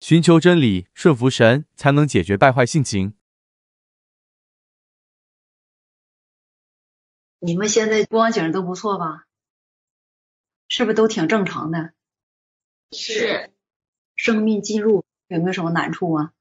[0.00, 3.14] 寻求真理，顺服神，才能解决败坏性情。
[7.38, 9.26] 你们现在光景都不错吧？
[10.68, 11.92] 是不是都挺正常的？
[12.92, 13.52] 是。
[14.16, 16.32] 生命进入有没有什么难处啊？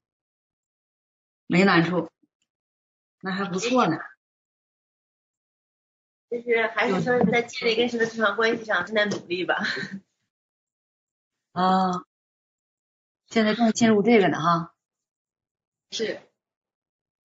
[1.47, 2.09] 没难处，
[3.21, 3.97] 那还不错呢。
[6.29, 9.55] 就是还是说在建立跟神的正常关系上正在努力吧。
[11.53, 12.05] 啊，
[13.29, 14.73] 现在正进入这个呢哈。
[15.91, 16.21] 是。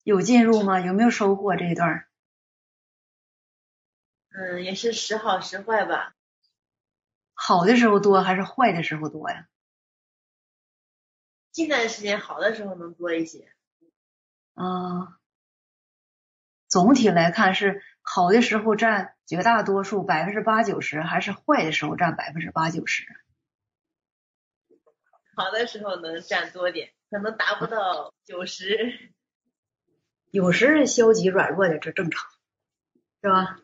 [0.03, 0.81] 有进入吗？
[0.81, 2.07] 有没有收获这一段？
[4.29, 6.15] 嗯，也是时好时坏吧。
[7.33, 9.49] 好的时候多还是坏的时候多呀？
[11.53, 13.51] 近段时间好的时候能多一些。
[14.55, 15.19] 啊，
[16.69, 23.07] 总体来看是好的时候占绝大多数百分之八九十，还是坏的时候占百分之八九十？
[25.37, 29.13] 好的时候能占多点，可能达不到九十。
[30.31, 32.29] 有时消极软弱的这正常，
[33.23, 33.61] 是吧？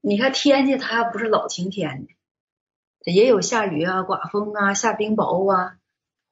[0.00, 5.78] 你看天气它不是老晴天的，也有下雨啊、刮风啊、下冰雹啊，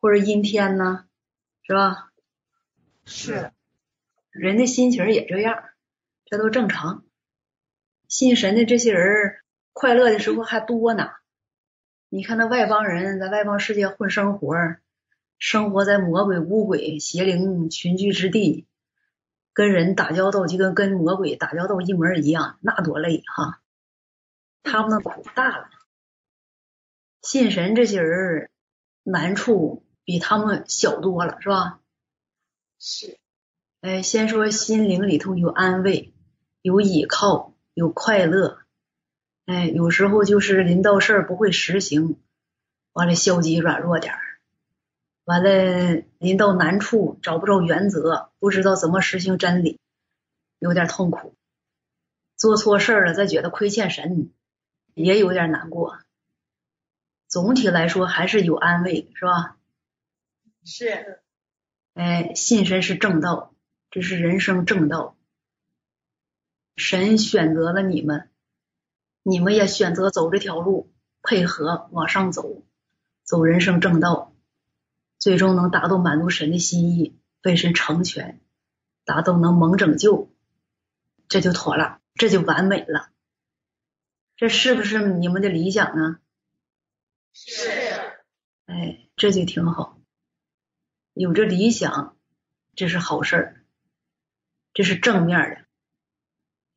[0.00, 1.06] 或者阴天呐，
[1.62, 2.10] 是吧？
[3.04, 3.52] 是。
[4.30, 5.64] 人的心情也这样，
[6.24, 7.04] 这都正常。
[8.08, 9.40] 信神的这些人
[9.72, 11.10] 快乐的时候还多呢。
[12.08, 14.54] 你看那外邦人在外邦世界混生活，
[15.38, 18.66] 生活在魔鬼、巫鬼、邪灵群居之地，
[19.52, 23.60] 跟人打交道就跟跟魔鬼打交道一模一样，那多累哈。
[24.62, 25.68] 他们的苦大了，
[27.20, 28.50] 信神这些人
[29.02, 31.80] 难处比他们小多了，是吧？
[32.78, 33.18] 是。
[33.80, 36.14] 哎，先说心灵里头有安慰，
[36.62, 38.63] 有依靠，有快乐。
[39.46, 42.18] 哎，有时候就是临到事儿不会实行，
[42.92, 44.20] 完了消极软弱点儿，
[45.24, 49.78] 完了临到难处找不着原则，不知道怎么实行真理，
[50.58, 51.34] 有点痛苦。
[52.36, 54.30] 做错事儿了，再觉得亏欠神。
[54.94, 55.98] 也有点难过，
[57.26, 59.56] 总体来说还是有安慰，是吧？
[60.64, 61.20] 是。
[61.94, 63.52] 哎，信神是正道，
[63.90, 65.16] 这是人生正道。
[66.76, 68.30] 神选择了你们，
[69.26, 70.92] 你们也选择走这条路，
[71.22, 72.62] 配合往上走，
[73.22, 74.34] 走人生正道，
[75.18, 78.38] 最终能达到满足神的心意，被神成全，
[79.06, 80.30] 达到能蒙拯救，
[81.26, 83.08] 这就妥了，这就完美了。
[84.36, 86.18] 这是不是你们的理想呢？
[87.32, 87.70] 是。
[88.66, 89.98] 哎，这就挺好。
[91.14, 92.14] 有这理想，
[92.76, 93.64] 这是好事儿，
[94.74, 95.66] 这是正面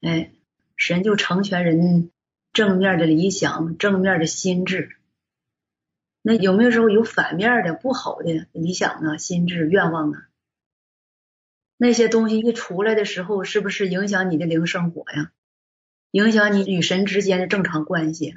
[0.02, 0.08] 的。
[0.08, 0.31] 哎，
[0.78, 2.09] 神就成全人
[2.57, 4.97] 正面的理想、正面的心智。
[6.23, 10.28] 那有没有时候有反面的不好的理想啊、心智、愿望啊？
[11.78, 15.31] 那些东西一出来的时候，是不是影响你的灵生活呀？
[16.09, 18.34] 影响你与神之间的正常关系，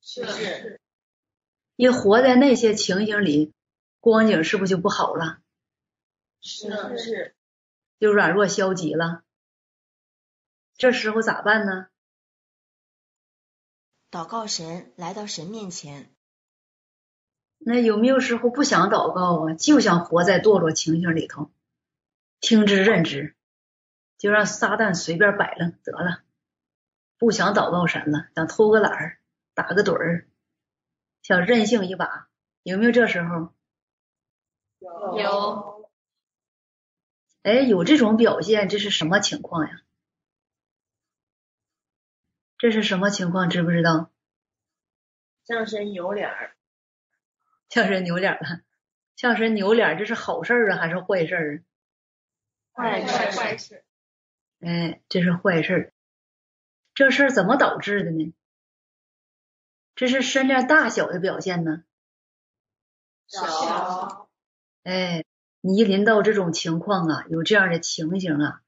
[0.00, 0.80] 是是。
[1.76, 3.52] 一活在那些情形里，
[4.00, 5.40] 光景是不是就不好了？
[6.40, 7.34] 是是。
[8.00, 9.22] 就软弱消极了。
[10.78, 11.88] 这时候咋办呢？
[14.12, 16.14] 祷告神，来到神面前。
[17.56, 19.54] 那有没有时候不想祷告啊？
[19.54, 21.50] 就想活在堕落情形里头，
[22.38, 23.34] 听之任之，
[24.18, 26.20] 就让撒旦随便摆弄得了。
[27.16, 29.18] 不想祷告神了，想偷个懒儿，
[29.54, 30.28] 打个盹儿，
[31.22, 32.28] 想任性一把，
[32.64, 33.54] 有没有这时候？
[35.16, 35.90] 有。
[37.44, 39.81] 哎，有这种表现，这是什么情况呀？
[42.62, 43.50] 这是什么情况？
[43.50, 44.08] 知不知道？
[45.44, 46.54] 向身扭脸儿。
[47.68, 48.60] 向神扭脸了？
[49.16, 51.64] 向神扭脸，这是好事啊，还是坏事
[52.70, 52.84] 啊？
[52.84, 53.84] 坏事，坏事。
[54.60, 55.92] 哎，这是坏事。
[56.94, 58.32] 这事儿怎么导致的呢？
[59.96, 61.82] 这是身量大小的表现呢？
[63.26, 64.28] 小。
[64.84, 65.24] 哎，
[65.62, 68.62] 你一临到这种情况啊，有这样的情形啊，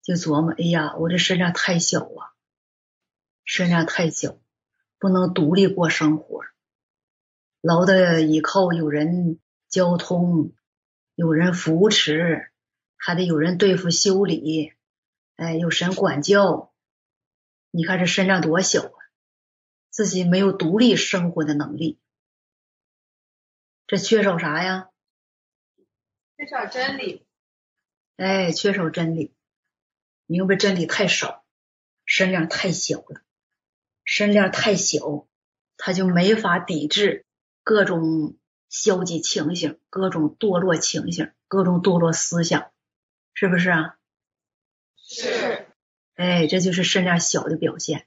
[0.00, 2.32] 就琢磨，哎呀，我这身量太小啊，
[3.46, 4.38] 身量太小，
[4.98, 6.44] 不能独立过生活，
[7.60, 9.38] 老得依靠有人
[9.68, 10.52] 交通，
[11.14, 12.50] 有人扶持，
[12.96, 14.74] 还得有人对付修理，
[15.36, 16.74] 哎，有神管教。
[17.70, 18.98] 你看这身量多小啊，
[19.90, 22.00] 自己没有独立生活的能力，
[23.86, 24.90] 这缺少啥呀？
[26.36, 27.24] 缺少真理。
[28.16, 29.32] 哎，缺少真理，
[30.26, 31.44] 明白真理太少，
[32.04, 33.22] 身量太小了，
[34.06, 35.26] 身量太小，
[35.76, 37.26] 他就没法抵制
[37.62, 38.36] 各种
[38.70, 42.70] 消极情形、各种堕落情形、各种堕落思想，
[43.34, 43.98] 是不是啊？
[44.96, 45.66] 是。
[46.14, 48.06] 哎，这就是身量小的表现。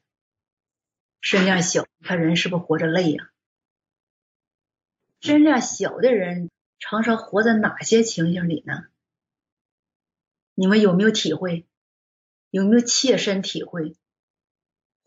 [1.21, 3.29] 身量小，他人是不是活着累呀？
[5.19, 6.49] 身量小的人
[6.79, 8.85] 常常活在哪些情形里呢？
[10.55, 11.67] 你们有没有体会？
[12.49, 13.95] 有没有切身体会？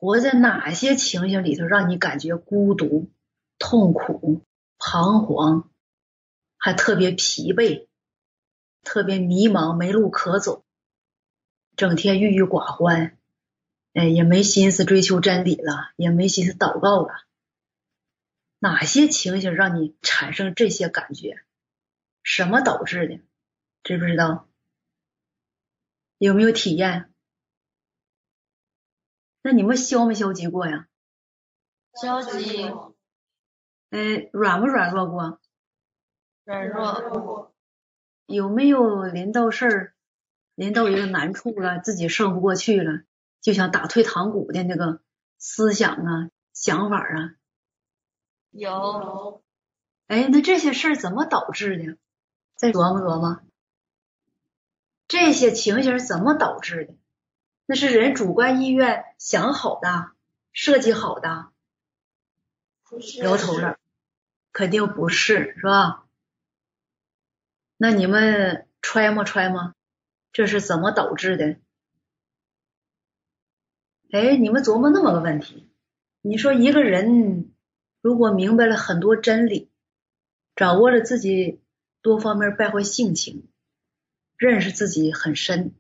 [0.03, 3.09] 活在哪些情形里头，让你感觉孤独、
[3.57, 4.43] 痛苦、
[4.77, 5.71] 彷徨，
[6.57, 7.87] 还特别疲惫、
[8.83, 10.65] 特别迷茫、没路可走，
[11.77, 13.17] 整天郁郁寡欢，
[13.93, 17.23] 哎，也没心思追求真理了，也没心思祷告了。
[18.59, 21.45] 哪些情形让你产生这些感觉？
[22.25, 23.21] 什么导致的？
[23.85, 24.49] 知不知道？
[26.19, 27.12] 有没有体验？
[29.43, 30.87] 那你们消没消极过呀？
[32.01, 32.71] 消极。
[33.91, 35.41] 嗯，软不软弱过？
[36.45, 37.53] 软弱。
[38.27, 39.95] 有没有临到事儿，
[40.55, 43.03] 临到一个难处了，自己胜不过去了，
[43.41, 45.03] 就想打退堂鼓的那个
[45.39, 47.35] 思想啊、想法啊？
[48.51, 49.43] 有。
[50.07, 51.99] 哎，那这些事儿怎么导致的？
[52.55, 53.43] 再琢磨琢磨，
[55.09, 56.95] 这些情形怎么导致的？
[57.73, 60.11] 那是人主观意愿想好的，
[60.53, 61.51] 设计好的，
[63.23, 63.79] 摇头了，
[64.53, 66.07] 肯定不是，是吧？
[67.79, 69.75] 那你们揣摩揣摩，
[70.35, 71.57] 这是怎么导致的？
[74.11, 75.73] 哎，你们琢磨那么个问题，
[76.21, 77.55] 你说一个人
[78.03, 79.71] 如果明白了很多真理，
[80.55, 81.63] 掌握了自己
[82.03, 83.49] 多方面败坏性情，
[84.37, 85.75] 认识自己很深。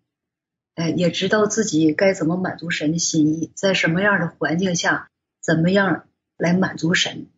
[0.74, 5.10] 哎，也知道自己该怎么满足神的心意，在什么样的环境下，
[5.40, 7.28] 怎么样来满足神？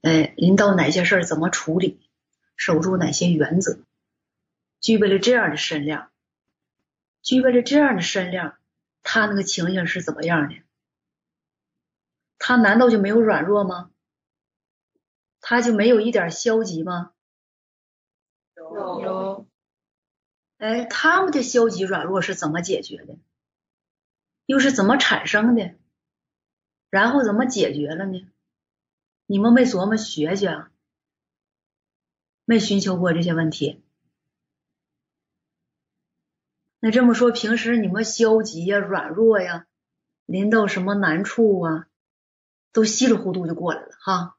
[0.00, 2.00] 哎，临到哪些事儿怎么处理，
[2.56, 3.80] 守住哪些原则？
[4.80, 6.10] 具备了这样的身量，
[7.22, 8.56] 具备了这样的身量，
[9.02, 10.62] 他那个情形是怎么样的？
[12.38, 13.90] 他难道就没有软弱吗？
[15.42, 17.12] 他就没有一点消极吗？
[18.56, 19.19] 有。
[20.60, 23.16] 哎，他们的消极软弱是怎么解决的？
[24.44, 25.74] 又是怎么产生的？
[26.90, 28.28] 然后怎么解决了呢？
[29.24, 30.70] 你们没琢磨学学啊？
[32.44, 33.82] 没寻求过这些问题？
[36.78, 39.66] 那这么说，平时你们消极呀、软弱呀，
[40.26, 41.88] 临到什么难处啊，
[42.72, 44.36] 都稀里糊涂就过来了哈？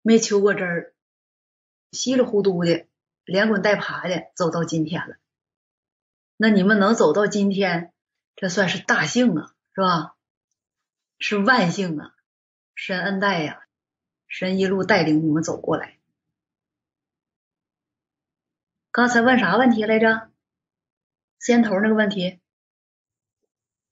[0.00, 0.94] 没求过真儿，
[1.92, 2.87] 稀里糊涂的。
[3.28, 5.16] 连滚带爬的走到今天了，
[6.38, 7.92] 那你们能走到今天，
[8.36, 10.16] 这算是大幸啊，是吧？
[11.18, 12.14] 是万幸啊，
[12.74, 13.66] 神恩待呀，
[14.28, 15.98] 神一路带领你们走过来。
[18.90, 20.30] 刚才问啥问题来着？
[21.38, 22.40] 先头那个问题，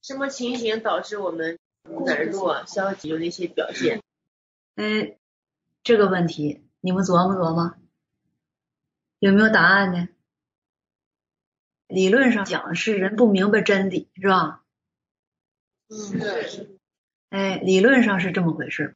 [0.00, 1.58] 什么情形导致我们
[2.06, 4.02] 难弱、消极有那些表现？
[4.76, 5.14] 嗯，
[5.82, 7.76] 这个问题你们琢磨琢磨。
[9.26, 10.08] 有没有答案呢？
[11.88, 14.62] 理论上讲是人不明白真理，是吧？
[15.90, 16.78] 是。
[17.30, 18.94] 哎，理论上是这么回事。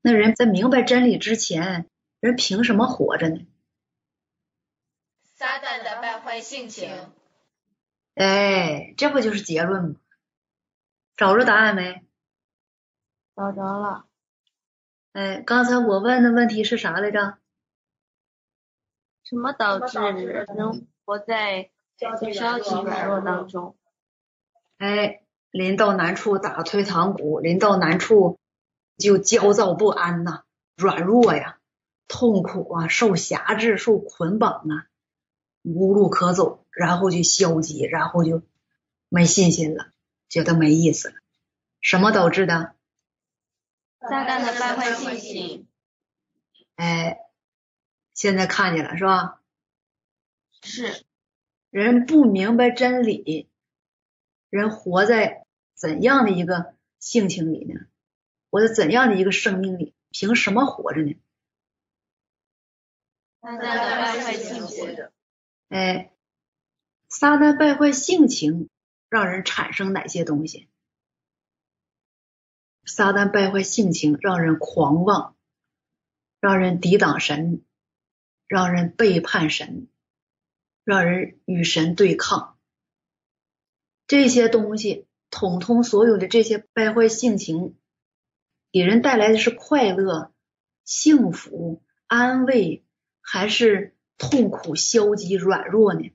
[0.00, 1.90] 那人在明白真理之前，
[2.20, 3.46] 人凭什么活着呢？
[5.34, 6.90] 撒旦的败坏性情。
[8.14, 9.96] 哎，这不就是结论吗？
[11.18, 12.02] 找着答案没？
[13.34, 14.06] 找着了。
[15.12, 17.36] 哎，刚才我问的问题是啥来着？
[19.28, 20.46] 什么导致人
[21.04, 22.14] 活在消
[22.60, 23.76] 极软弱当中？
[24.78, 28.38] 哎，临到难处打退堂鼓，临到难处
[28.96, 30.44] 就焦躁不安呐，
[30.76, 31.58] 软弱呀，
[32.06, 34.86] 痛苦啊，受辖制、受捆绑啊，
[35.64, 38.42] 无路可走，然后就消极，然后就
[39.08, 39.88] 没信心了，
[40.28, 41.14] 觉得没意思了。
[41.80, 42.74] 什么导致的？
[43.98, 45.68] 撒旦的败坏信心。
[46.76, 47.25] 哎。
[48.16, 49.40] 现在看见了是吧？
[50.62, 51.04] 是，
[51.70, 53.48] 人不明白真理，
[54.48, 57.86] 人活在怎样的一个性情里呢？
[58.50, 59.94] 活在怎样的一个生命里？
[60.10, 61.14] 凭什么活着呢？
[63.42, 65.08] 撒旦败坏性情。
[65.68, 66.10] 哎，
[67.10, 68.70] 撒旦败坏性情，
[69.10, 70.70] 让人产生哪些东西？
[72.86, 75.36] 撒旦败坏性情，让人狂妄，
[76.40, 77.62] 让人抵挡神。
[78.48, 79.88] 让人背叛神，
[80.84, 82.58] 让人与神对抗，
[84.06, 87.76] 这些东西，统统所有的这些败坏性情，
[88.70, 90.32] 给人带来的是快乐，
[90.84, 92.84] 幸福、安慰，
[93.20, 96.12] 还是痛苦、消极、软弱呢？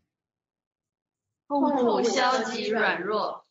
[1.48, 3.46] 痛苦、消极、软弱。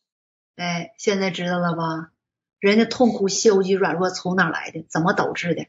[0.55, 2.11] 哎，现在知道了吧？
[2.59, 4.83] 人家痛苦、消极、软弱从哪来的？
[4.89, 5.67] 怎么导致的？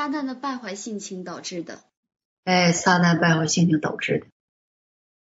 [0.00, 1.84] 撒旦的败坏性情导致的。
[2.44, 4.26] 哎，撒旦败坏性情导致的。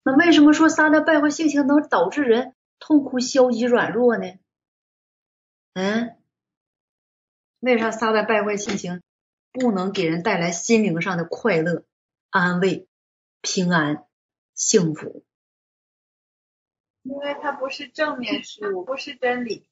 [0.04, 4.38] 那为什么说撒旦败坏性情能导致人痛苦、消极、软弱呢？
[5.76, 6.18] 嗯，
[7.62, 9.02] 为啥撒旦败坏性情
[9.54, 11.86] 不能给人带来心灵上的快乐、
[12.30, 12.86] 安慰、
[13.40, 14.06] 平安、
[14.56, 15.24] 幸福？
[17.04, 19.70] 因为它不是正面事物，不是真理，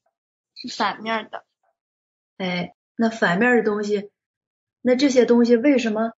[0.54, 1.44] 是反面的。
[2.38, 4.10] 哎，那反面的东西，
[4.86, 6.12] 那这些东西为什么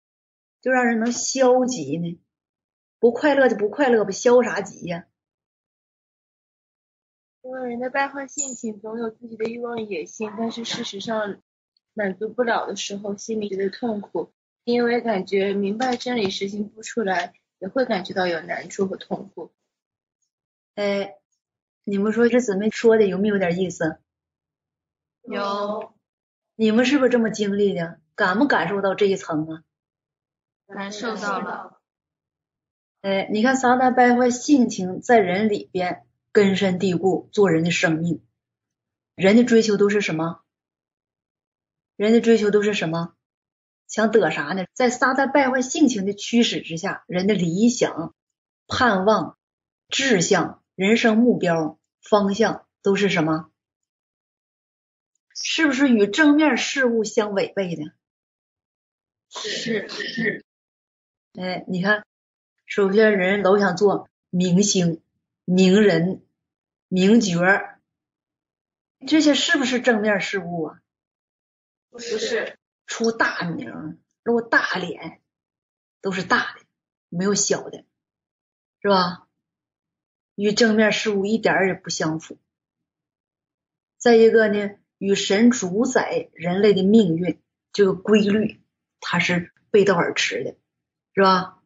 [0.59, 2.19] 就让人能消极呢？
[2.97, 5.05] 不快乐就不快乐吧消啥极呀？
[7.43, 11.39] 因为人的败坏性情总有自己的欲望野心，但是事实上
[11.93, 19.53] 满足不了的时候，心里觉得痛苦，因为感觉明白真理实行不出来，也会感觉到有难处和痛苦。
[20.73, 21.13] 哎，
[21.83, 23.99] 你们说这姊妹说的有没有点意思？
[25.21, 25.93] 有。
[26.55, 27.99] 你们是不是这么经历的？
[28.15, 29.63] 感不感受到这一层啊？
[30.67, 31.81] 感受到了。
[33.01, 38.23] 哎，你看撒旦败坏性情在人里边根深蒂固，做人的生命，
[39.15, 40.41] 人的追求都是什么？
[41.95, 43.13] 人的追求都是什么？
[43.87, 44.65] 想得啥呢？
[44.73, 48.15] 在撒旦败坏性情的驱使之下，人的理想、
[48.65, 49.37] 盼望、
[49.89, 53.51] 志向、人生目标、方向都是什么？
[55.35, 57.83] 是不是与正面事物相违背的？
[59.41, 60.45] 是是。
[61.33, 62.05] 哎，你看。
[62.67, 64.99] 首先，人老想做明星、
[65.45, 66.23] 名人、
[66.87, 67.79] 名角儿，
[69.05, 70.81] 这些是不是正面事物啊？
[71.91, 75.21] 不是，出大名、露大脸，
[76.01, 76.65] 都是大的，
[77.09, 77.85] 没有小的，
[78.81, 79.27] 是吧？
[80.33, 82.39] 与正面事物一点也不相符。
[83.99, 87.39] 再一个呢，与神主宰人类的命运
[87.71, 88.59] 这个规律，
[89.07, 90.55] 它是背道而驰的，
[91.13, 91.61] 是吧？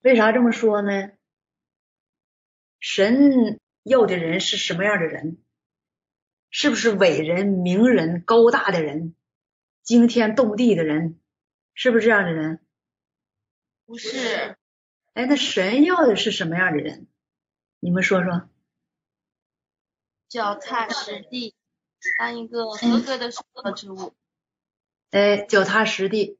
[0.00, 1.10] 为啥这么说呢？
[2.78, 5.36] 神要的人是什么样的人？
[6.48, 9.14] 是不是伟人、名人、高大的人、
[9.82, 11.20] 惊天动地的人？
[11.74, 12.64] 是不是这样的人？
[13.84, 14.56] 不是。
[15.12, 17.08] 哎，那神要的是什么样的人？
[17.78, 18.48] 你们说说。
[20.30, 21.54] 脚踏实地，
[22.18, 24.14] 当一个合格的受造之物。
[25.10, 26.38] 哎，脚踏实地。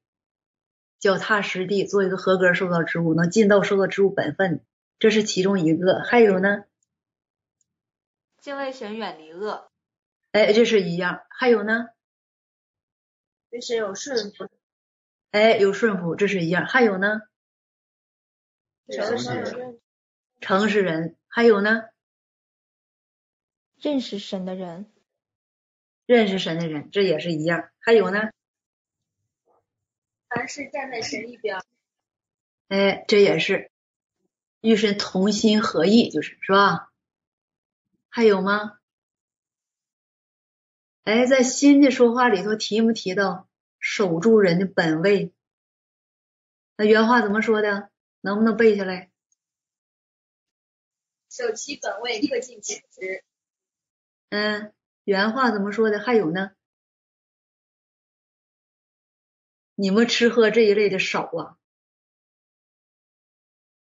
[0.98, 4.62] 脚踏实地，做一个合格受造之物，能尽到受造之物本分，
[4.98, 6.02] 这是其中一个。
[6.02, 6.64] 还有呢？
[8.38, 9.70] 敬畏神，远离恶。
[10.32, 11.22] 哎，这是一样。
[11.30, 11.88] 还有呢？
[13.48, 14.48] 对神有顺服。
[15.30, 16.66] 哎，有顺服，这是一样。
[16.66, 17.22] 还有呢？
[18.88, 19.80] 诚实人。
[20.40, 21.16] 诚实人。
[21.28, 21.84] 还有呢？
[23.78, 24.92] 认识神的人。
[26.04, 27.70] 认识神的人，这也是一样。
[27.78, 28.30] 还有呢？
[30.30, 31.60] 凡是站在神一边，
[32.68, 33.70] 哎，这也是
[34.60, 36.92] 与神同心合意，就是是吧？
[38.08, 38.78] 还有吗？
[41.02, 43.48] 哎，在新的说话里头提没提到
[43.80, 45.32] 守住人的本位？
[46.76, 47.90] 那原话怎么说的？
[48.20, 49.10] 能不能背下来？
[51.28, 53.24] 守其本位，恪尽其职。
[54.28, 54.72] 嗯，
[55.02, 55.98] 原话怎么说的？
[55.98, 56.52] 还有呢？
[59.80, 61.56] 你们吃喝这一类的少啊？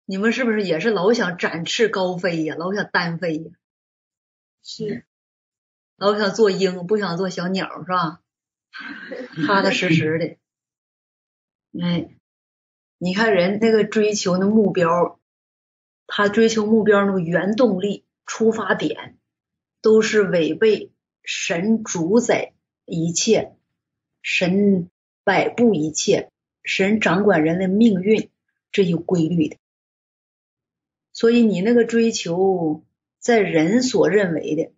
[0.05, 2.55] 你们是不是也是老想展翅高飞呀？
[2.57, 3.51] 老想单飞呀？
[4.63, 5.05] 是，
[5.97, 8.23] 老想做鹰，不想做小鸟，是吧？
[9.45, 11.85] 踏踏实实的。
[11.85, 12.15] 哎，
[12.99, 15.19] 你看人那个追求的目标，
[16.07, 19.19] 他追求目标那个原动力、出发点，
[19.83, 20.93] 都是违背
[21.25, 23.57] 神主宰一切，
[24.23, 24.89] 神。
[25.29, 26.31] 摆布一切，
[26.63, 28.31] 神掌管人的命运，
[28.73, 29.59] 这有规律的。
[31.13, 32.83] 所以你那个追求，
[33.19, 34.73] 在人所认为的，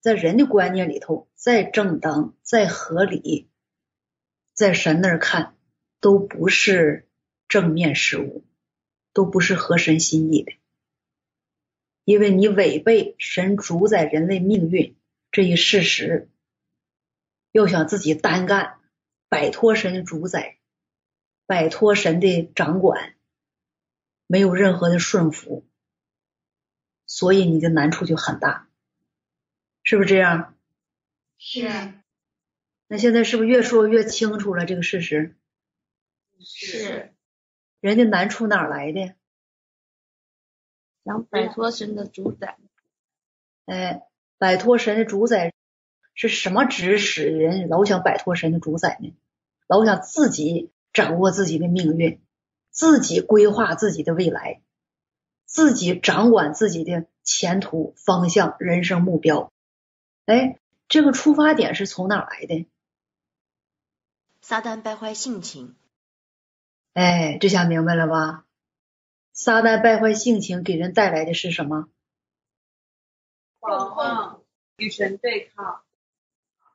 [0.00, 3.48] 在人的观念里头，再正当、再合理，
[4.52, 5.54] 在神那儿看，
[6.00, 7.06] 都不是
[7.46, 8.44] 正面事物，
[9.12, 10.54] 都不是合神心意的。
[12.04, 14.96] 因为你违背神主宰人类命运
[15.30, 16.28] 这一事实，
[17.52, 18.80] 又想自己单干。
[19.34, 20.58] 摆脱神的主宰，
[21.44, 23.16] 摆脱神的掌管，
[24.28, 25.66] 没有任何的顺服，
[27.04, 28.68] 所以你的难处就很大，
[29.82, 30.56] 是不是这样？
[31.36, 31.68] 是。
[32.86, 35.34] 那现在是不是越说越清楚了这个事实？
[36.38, 37.12] 是
[37.80, 39.16] 人家难处哪儿来的？
[41.04, 42.56] 想摆脱神的主宰。
[43.64, 44.06] 哎，
[44.38, 45.52] 摆脱神的主宰
[46.14, 49.12] 是什么指使人老想摆脱神的主宰呢？
[49.74, 52.20] 老想自己掌握自己的命运，
[52.70, 54.62] 自己规划自己的未来，
[55.46, 59.52] 自己掌管自己的前途方向、人生目标。
[60.26, 62.68] 哎，这个出发点是从哪来的？
[64.40, 65.74] 撒旦败坏性情，
[66.92, 68.44] 哎，这下明白了吧？
[69.32, 71.88] 撒旦败坏性情给人带来的是什么？
[73.58, 74.42] 狂妄
[74.76, 75.80] 与神对抗，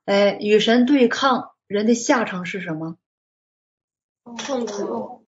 [0.04, 2.98] 哎，与神对抗，人的下场是什么？
[4.24, 5.28] 痛苦，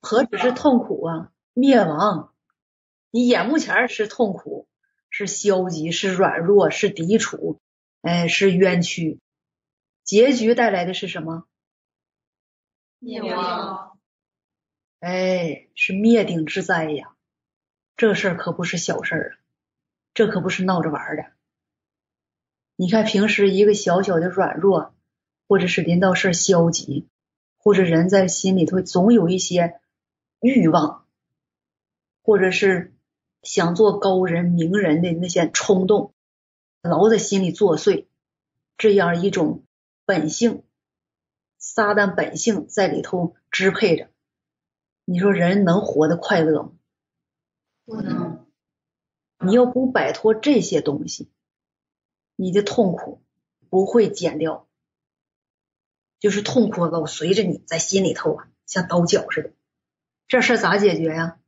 [0.00, 2.32] 何止是痛苦啊，灭亡！
[3.10, 4.68] 你眼目前是痛苦，
[5.10, 7.60] 是消极，是软弱，是抵触，
[8.02, 9.18] 哎，是冤屈。
[10.04, 11.48] 结局带来的是什么？
[13.00, 13.98] 灭亡。
[15.00, 17.16] 哎，是灭顶之灾呀！
[17.96, 19.34] 这事儿可不是小事儿啊，
[20.14, 21.32] 这可不是闹着玩的。
[22.76, 24.94] 你看平时一个小小的软弱，
[25.48, 27.08] 或者是临到事儿消极，
[27.58, 29.80] 或者人在心里头总有一些
[30.40, 31.06] 欲望，
[32.22, 32.94] 或者是
[33.42, 36.12] 想做高人、名人的那些冲动，
[36.82, 38.06] 老在心里作祟，
[38.76, 39.64] 这样一种
[40.04, 40.64] 本性，
[41.58, 44.08] 撒旦本性在里头支配着。
[45.04, 46.72] 你说人能活得快乐吗？
[47.84, 48.44] 不能。
[49.38, 51.30] 你要不摆脱这些东西，
[52.34, 53.22] 你的痛苦
[53.68, 54.65] 不会减掉，
[56.26, 59.52] 就是痛苦老随着你在心里头啊，像刀绞似的。
[60.26, 61.38] 这事咋解决呀？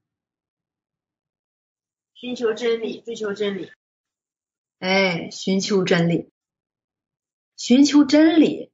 [2.14, 3.72] 寻求真理，追求真理。
[4.78, 6.30] 哎，寻求真理，
[7.56, 8.70] 寻求真理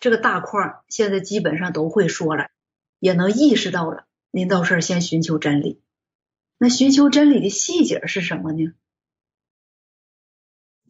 [0.00, 2.50] 这个大块现在基本上都会说了，
[2.98, 4.08] 也能意识到了。
[4.32, 5.80] 您到事儿先寻求真理，
[6.58, 8.74] 那寻求真理的细节是什么呢？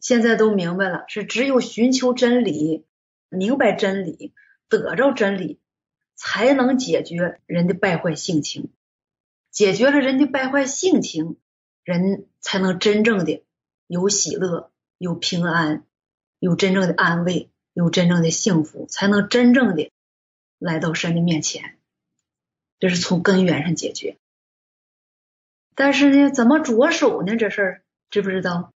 [0.01, 2.87] 现在都明白了，是只有寻求真理，
[3.29, 4.33] 明白真理，
[4.69, 5.59] 得着真理，
[6.15, 8.71] 才能解决人的败坏性情。
[9.51, 11.37] 解决了人的败坏性情，
[11.83, 13.41] 人才能真正的
[13.87, 15.85] 有喜乐，有平安，
[16.39, 19.91] 有真正的安慰，有真正的幸福，才能真正的
[20.59, 21.77] 来到神的面前。
[22.79, 24.17] 这是从根源上解决，
[25.73, 27.37] 但是呢，怎么着手呢？
[27.37, 28.73] 这事儿知不知道？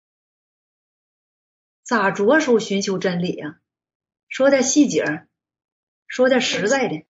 [1.83, 3.61] 咋着手寻求真理呀？
[4.27, 5.25] 说点细节，
[6.07, 7.05] 说点实在的。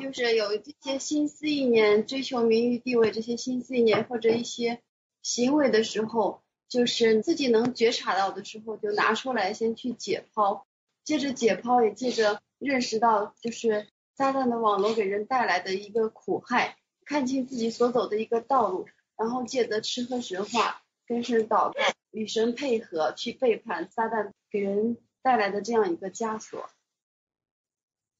[0.00, 4.82] 就是有这些心思意念、追求名誉地位这些心思意念或者一些
[5.22, 10.62] 行为的时候，就是自己能觉察到的时候，就拿出来先去解剖，
[11.04, 13.88] 接着解剖也借着认识到，就是。
[14.12, 16.76] 撒旦的网络给人带来的一个苦害，
[17.06, 21.74] 看清自己所走的一个道路，然后借着吃喝神话，跟神祷告，
[22.10, 26.68] 与神配合，去背叛撒旦给人带来的这样一个枷锁。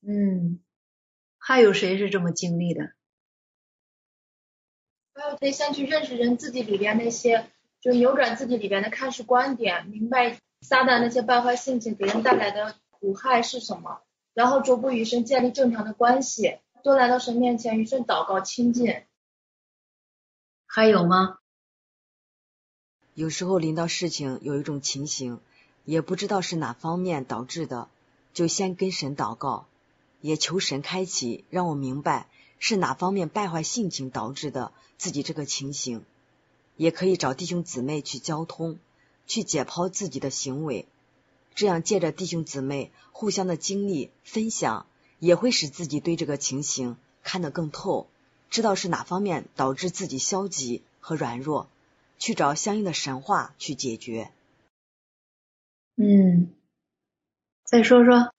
[0.02, 0.60] 嗯，
[1.38, 2.92] 还有谁是这么经历的？
[5.14, 14.02] 还有得先去认识人自己里边那些，就扭转自己里边的看事观点，明白撒旦那些败坏性情给人带来的苦害是什么。
[14.32, 19.02] 然后逐步与神建立正常的关系，多来到神面前与神祷告亲近。
[20.66, 21.38] 还有吗？
[23.14, 25.40] 有时候临到事情有一种情形，
[25.84, 27.88] 也不知道是哪方面导致的，
[28.32, 29.66] 就先跟神祷告，
[30.20, 32.28] 也求神开启，让我明白
[32.58, 36.04] 是哪方面败坏性情导致的自己这个情形，
[36.76, 38.78] 也可以找弟兄姊妹去交通，
[39.26, 40.86] 去解剖自己的行为。
[41.54, 44.86] 这样借着弟兄姊妹互相的经历分享，
[45.18, 48.08] 也会使自己对这个情形看得更透，
[48.50, 51.68] 知道是哪方面导致自己消极和软弱，
[52.18, 54.30] 去找相应的神话去解决。
[55.96, 56.54] 嗯，
[57.64, 58.32] 再说说，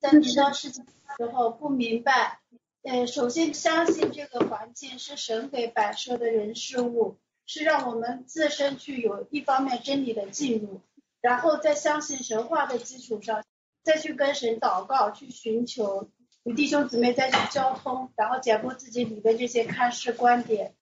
[0.00, 2.40] 在遇到事情的时候不明白，
[2.82, 10.80] 呃，首先相信这个环境是神给摆设的人事物，是让我们自身去有一方面真理的进入。
[11.20, 13.44] 然后在相信神话的基础上，
[13.82, 16.08] 再去跟神祷告，去寻求
[16.44, 20.76] 与弟兄姊妹再去交通，然后解构自己里的这些看事观点。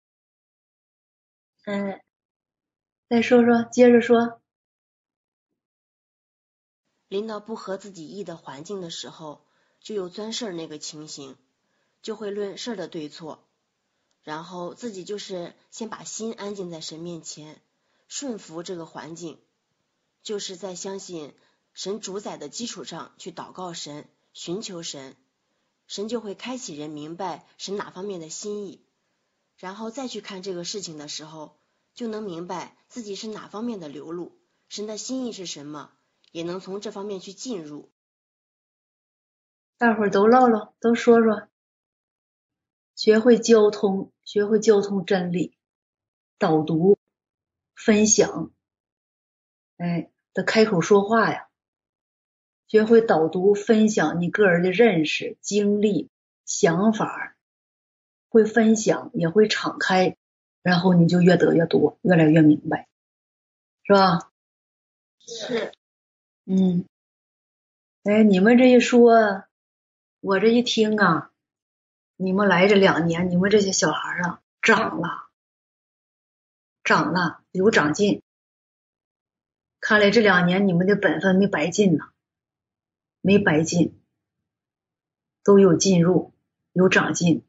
[1.64, 1.98] 嗯，
[3.08, 4.42] 再说说，接着说。
[7.08, 9.44] 临到不合自己意的环境的时候，
[9.80, 11.36] 就有钻事儿那个情形，
[12.02, 13.44] 就会论事儿的对错，
[14.22, 17.60] 然后自己就是先把心安静在神面前，
[18.08, 19.38] 顺服这个环境。
[20.22, 21.34] 就是在相信
[21.72, 25.14] 神主宰的基础上去祷告神、寻求神，
[25.86, 28.80] 神就会开启人明白神哪方面的心意，
[29.56, 31.56] 然后再去看这个事情的时候，
[31.94, 34.36] 就能明白自己是哪方面的流露，
[34.68, 35.92] 神的心意是什么，
[36.36, 37.88] 也能从这方面去进入。
[39.78, 41.48] 大伙儿都唠唠，都说说，
[42.94, 45.56] 学会交通，学会交通真理，
[46.36, 46.98] 导读。
[47.74, 48.50] 分享，
[49.78, 51.48] 哎，得开口说话呀。
[52.66, 56.10] 学会导读分享你个人的认识、经历、
[56.44, 57.34] 想法，
[58.28, 60.18] 会分享也会敞开，
[60.60, 62.88] 然后你就越得越多，越来越明白，
[63.84, 64.30] 是吧？
[65.20, 65.72] 是。
[66.46, 66.86] 嗯。
[68.04, 69.44] 哎，你们这一说，
[70.20, 71.32] 我这一听啊，
[72.16, 75.28] 你们来这两年，你们这些小孩啊，长了。
[76.84, 78.22] 长了，有长进。
[79.80, 82.12] 看来这两年你们的本分没白尽呐，
[83.20, 84.00] 没白尽，
[85.42, 86.32] 都有进入，
[86.72, 87.44] 有长进。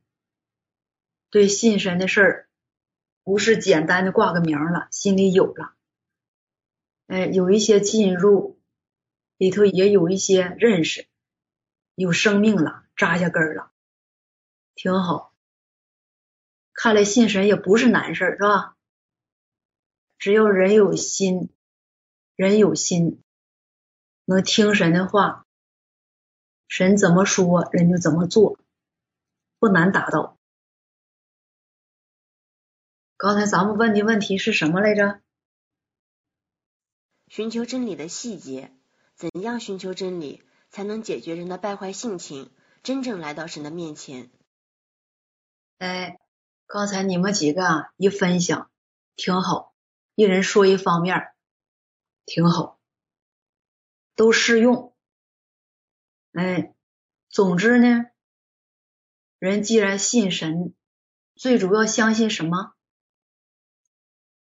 [1.29, 2.49] 对信神的事儿，
[3.23, 5.75] 不是简单的挂个名了，心里有了。
[7.05, 8.56] 哎，有一些进入，
[9.37, 11.07] 里头也有一些认识，
[11.95, 13.71] 有生命了，扎下根儿了，
[14.75, 15.33] 挺好。
[16.73, 18.75] 看来信神也不是难事儿，是吧？
[20.17, 21.49] 只要人有心，
[22.35, 23.23] 人有心，
[24.25, 25.45] 能听神的话，
[26.67, 28.59] 神怎么说，人就怎么做，
[29.59, 30.37] 不难达到。
[33.15, 35.21] 刚才咱们问的问题是什么来着？
[37.27, 38.71] 寻求真理的细节，
[39.17, 42.51] 怎样寻求真理才能解决人的败坏性情，
[42.83, 44.29] 真正来到神的面前？
[45.79, 46.19] 哎，
[46.67, 48.69] 刚才你们几个，一分享
[49.15, 49.73] 挺好。
[50.13, 51.31] 一人说一方面，
[52.27, 52.79] 挺好，
[54.15, 54.95] 都适用。
[56.33, 56.75] 哎，
[57.29, 58.05] 总之呢，
[59.39, 60.75] 人既然信神，
[61.35, 62.75] 最主要相信什么？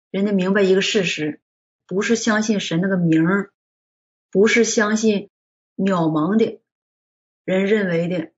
[0.10, 1.42] 人家明白一个事实，
[1.86, 3.54] 不是相信神那个名儿，
[4.30, 5.30] 不是相信
[5.76, 6.62] 渺茫的
[7.44, 8.34] 人认为的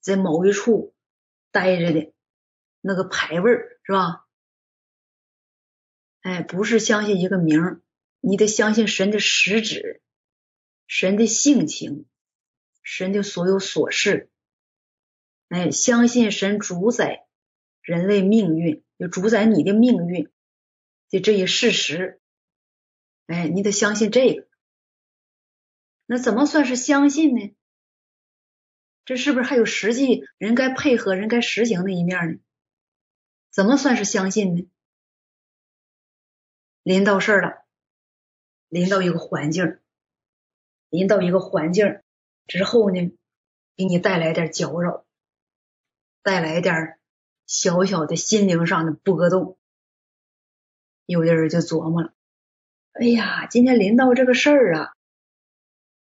[0.00, 0.94] 在某一处
[1.52, 2.12] 待着的
[2.80, 3.52] 那个牌位
[3.84, 4.26] 是吧？
[6.20, 7.80] 哎，不是相信一个名，
[8.20, 10.02] 你得相信神的实质，
[10.86, 12.06] 神的性情，
[12.82, 14.30] 神的所有琐事。
[15.48, 17.26] 哎，相信神主宰
[17.80, 20.30] 人类命运，就主宰你的命运
[21.08, 22.20] 的这一事实。
[23.26, 24.47] 哎，你得相信这个。
[26.10, 27.54] 那怎么算是相信呢？
[29.04, 32.38] 这是不是还有实际人该配合、人该实行的一面呢？
[33.50, 34.70] 怎么算是相信呢？
[36.82, 37.62] 临到事儿了，
[38.68, 39.80] 临到一个环境，
[40.88, 42.00] 临到一个环境
[42.46, 43.12] 之后呢，
[43.76, 45.04] 给你带来点搅扰，
[46.22, 46.98] 带来点
[47.46, 49.58] 小小的心灵上的波动。
[51.04, 52.14] 有的人就琢磨了：
[52.92, 54.94] 哎呀，今天临到这个事儿啊，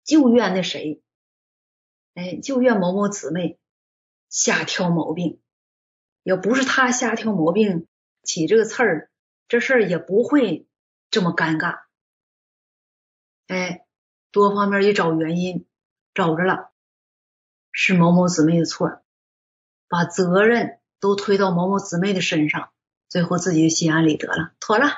[0.09, 1.03] 就怨那谁，
[2.15, 3.61] 哎，就怨某某姊妹
[4.31, 5.39] 瞎挑毛病。
[6.23, 7.87] 要不是他瞎挑毛病
[8.23, 9.11] 起这个刺儿，
[9.49, 10.65] 这事儿也不会。
[11.11, 11.85] 这么尴尬，
[13.47, 13.87] 哎，
[14.31, 15.67] 多方面一找原因，
[16.13, 16.71] 找着了，
[17.73, 19.03] 是某某姊妹的错，
[19.89, 22.73] 把责任都推到某某姊妹的身上，
[23.09, 24.89] 最后自己心安理得了，妥了，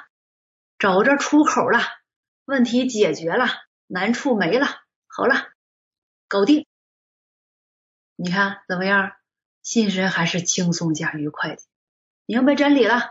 [0.81, 1.79] 找着出口了，
[2.45, 3.47] 问题解决了，
[3.87, 4.67] 难处没了，
[5.21, 5.53] 好了，
[6.29, 6.67] 搞定。
[8.17, 9.13] 你看怎么样？
[9.61, 11.63] 信神还是轻松加愉快的，
[12.25, 13.11] 明白真理了。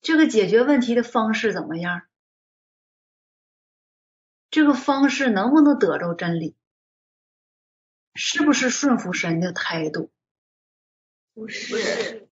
[0.00, 2.02] 这个解决问题的方式怎么样？
[4.50, 6.56] 这个方式能不能得着真理？
[8.16, 10.10] 是不是顺服神的态度？
[11.34, 12.28] 不是。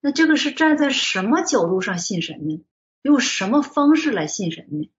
[0.00, 2.64] 那这个是站在什么角度上信神呢？
[3.02, 4.90] 用什么方式来信神呢？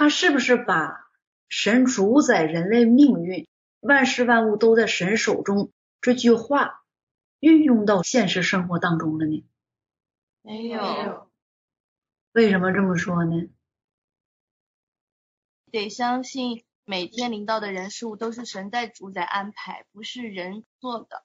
[0.00, 1.10] 他是不是把
[1.50, 3.46] 神主宰人类命运、
[3.80, 6.80] 万事万物都在神手中这句话
[7.38, 9.44] 运用到现实生活当中了呢？
[10.40, 11.30] 没有，
[12.32, 13.50] 为什么这么说呢？
[15.70, 21.24] 得相信每天临到的人事物都是神在主宰安排，不是人做的。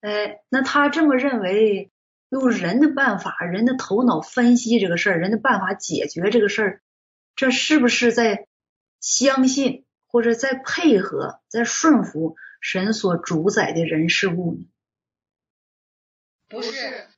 [0.00, 1.92] 哎，那他这么认为，
[2.30, 6.82] 用人的办法、人的头脑分析这个事儿，人的办法解决这个事儿，
[7.42, 8.46] 这是不是在
[9.00, 14.64] 相信或者在配合、在顺服神所主宰的人事物呢？
[16.46, 17.08] 不是。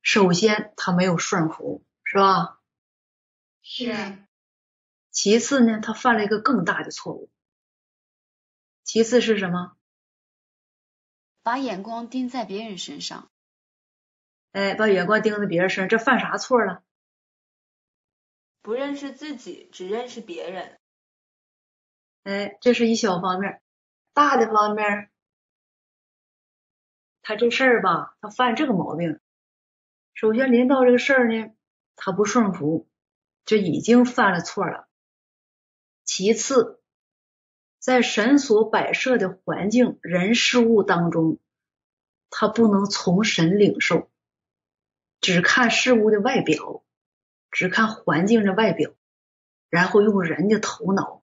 [0.00, 2.60] 首先，他没有顺服是吧？
[3.62, 3.92] 是。
[5.10, 7.28] 其次呢，他犯了一个更大的错误。
[8.84, 9.76] 其次是什么？
[11.42, 13.28] 把眼光盯在别人身上。
[14.52, 16.84] 哎，把眼光盯在别人身上，这犯啥错了？
[18.62, 20.78] 不认识自己，只认识别人。
[22.22, 23.60] 哎，这是一小方面，
[24.14, 25.10] 大的方面，
[27.22, 29.18] 他这事儿吧，他犯这个毛病。
[30.14, 31.52] 首先临到这个事儿呢，
[31.96, 32.88] 他不顺服，
[33.44, 34.88] 这已经犯了错了。
[36.04, 36.80] 其次，
[37.80, 41.40] 在神所摆设的环境、人事物当中，
[42.30, 44.08] 他不能从神领受，
[45.20, 46.84] 只看事物的外表，
[47.52, 48.90] 只看环境的外表，
[49.68, 51.22] 然后用人的头脑，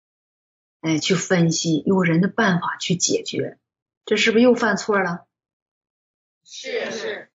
[0.79, 3.57] 哎，去分析，用人的办法去解决，
[4.05, 5.27] 这是不是又犯错了？
[6.45, 7.31] 是是。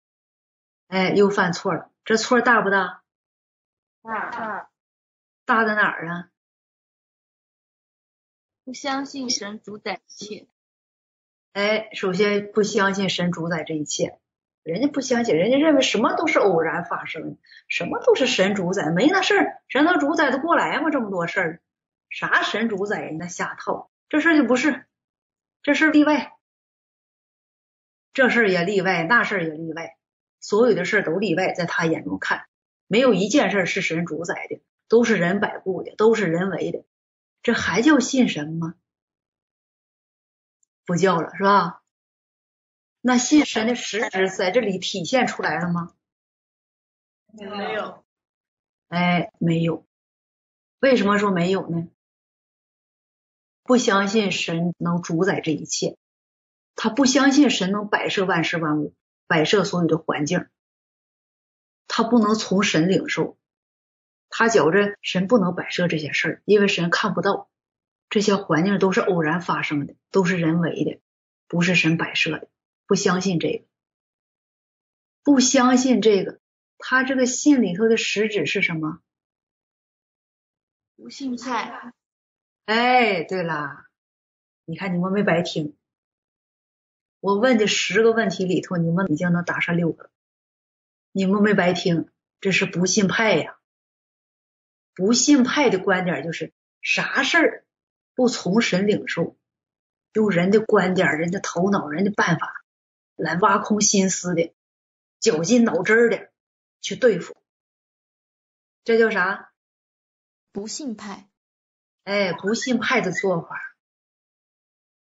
[0.87, 3.03] 哎，又犯错了，这错大不大？
[4.03, 4.69] 大。
[5.45, 6.29] 大在哪儿啊？
[8.63, 10.47] 不相信神主宰一切，
[11.51, 14.21] 哎，首先不相信神主宰这一切，
[14.63, 20.89] 人家不相信，人家认为什么都是偶然发生，什么都是神主宰，没那事儿，神能主宰的过来吗？
[20.89, 21.61] 这么多事儿，
[22.09, 24.85] 啥神主宰人家瞎套，这事儿就不是，
[25.61, 26.31] 这事儿例外，
[28.13, 29.97] 这事儿也例外，那事儿也例外，
[30.39, 32.45] 所有的事儿都例外，在他眼中看，
[32.87, 36.85] 没有一件事是神主宰的，都是人摆布的，都是人为的。
[37.41, 38.75] 这还叫信神吗？
[40.85, 41.82] 不叫了，是吧？
[43.05, 45.93] 那信神的实质在这里体现出来了吗？
[47.33, 48.05] 没有。
[48.87, 49.85] 哎，没有。
[50.79, 51.89] 为什么说没有呢？
[53.61, 55.97] 不相信神能主宰这一切，
[56.75, 58.93] 他不相信神能摆设万事万物，
[59.27, 60.47] 摆设所有的环境，
[61.89, 63.37] 他不能从神领受。
[64.29, 67.49] 他觉着神不能摆设这些事儿，因为神看不到
[68.09, 71.01] 这些环境都是偶然发生的，都是人为的，
[71.49, 72.47] 不是神摆设的。
[72.85, 73.65] 不相信这个，
[75.23, 76.39] 不相信这个，
[76.77, 79.01] 他这个信里头的实质是什么？
[80.95, 81.93] 不信派。
[82.65, 83.87] 哎，对啦，
[84.65, 85.75] 你看你们没白听，
[87.19, 90.09] 我问的十个问题里头，你们已经能答上六个，
[91.11, 93.57] 你们没白听，这是不信派呀。
[94.95, 97.65] 不信派的观点就是啥事儿
[98.13, 99.35] 不从神领受，
[100.13, 102.62] 用人的观点、人的头脑、人的办法
[103.15, 104.53] 来挖空心思的、
[105.19, 106.31] 绞尽脑汁的
[106.81, 107.35] 去对付，
[108.83, 109.51] 这叫啥？
[110.51, 111.29] 不信派。
[112.03, 113.75] 哎，不信派的做法，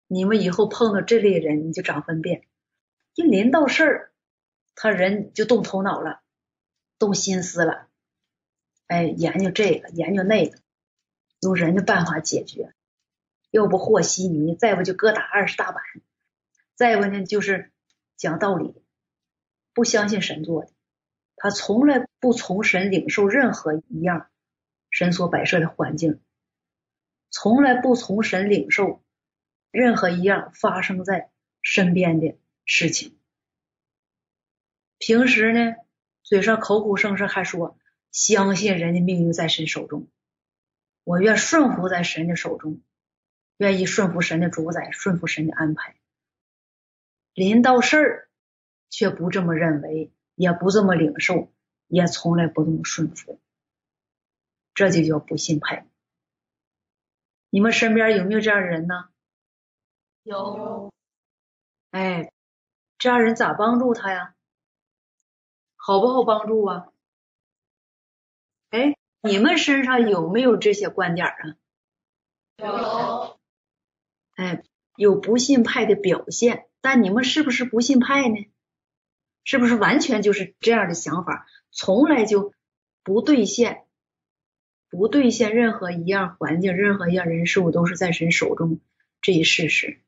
[0.07, 2.47] 你们以后碰到这类人，你就长分辨。
[3.15, 4.11] 一临到事儿，
[4.75, 6.21] 他人就动头脑了，
[6.99, 7.87] 动心思了。
[8.87, 10.59] 哎，研究这个，研究那个，
[11.39, 12.75] 用人的办法解决，
[13.49, 15.81] 要不和稀泥，再不就各打二十大板，
[16.75, 17.71] 再不呢就是
[18.17, 18.81] 讲道理，
[19.73, 20.71] 不相信神做的，
[21.35, 24.29] 他从来不从神领受任何一样
[24.89, 26.21] 神所摆设的环境，
[27.29, 29.03] 从来不从神领受
[29.71, 31.29] 任何一样发生在
[31.61, 33.17] 身边的事情，
[34.97, 35.75] 平时呢
[36.23, 37.77] 嘴上口口声声还说。
[38.11, 40.07] 相信人的命运在神手中，
[41.03, 42.79] 我愿顺服在神的手中，
[43.57, 45.97] 愿意顺服神的主宰，顺服神的安排。
[47.35, 48.29] 临到事儿
[48.89, 51.51] 却不这么认为，也不这么领受，
[51.87, 53.41] 也从来不这么顺服，
[54.73, 55.85] 这就叫不信派。
[57.49, 59.09] 你们身边有没有这样的人呢？
[60.23, 60.93] 有。
[61.91, 62.31] 哎，
[62.97, 64.33] 这样人咋帮助他呀？
[65.75, 66.87] 好不好帮助啊？
[68.69, 71.57] 哎，你们身上有没有这些观点啊？
[72.57, 73.39] 有。
[74.35, 74.63] 哎，
[74.95, 78.47] 有不信派的表现，但你们是不是不信派呢？
[79.43, 82.53] 是不是完全就是这样的想法，从来就
[83.01, 83.87] 不兑现，
[84.91, 88.81] 不兑现任何一样环境、任何一样人事物都是在神手中
[89.19, 89.99] 这一事实，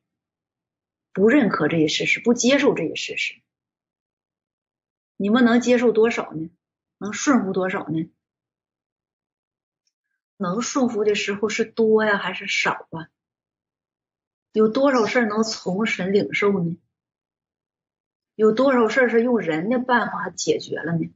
[1.13, 3.41] 不认可这一事实，不接受这一事实，
[5.15, 6.51] 你们能接受多少呢？
[6.99, 8.07] 能顺服多少呢？
[10.37, 13.09] 能顺服的时候是多呀还是少啊？
[14.51, 16.77] 有多少事儿能从神领受呢？
[18.35, 21.13] 有多少事儿是用人的办法解决了呢？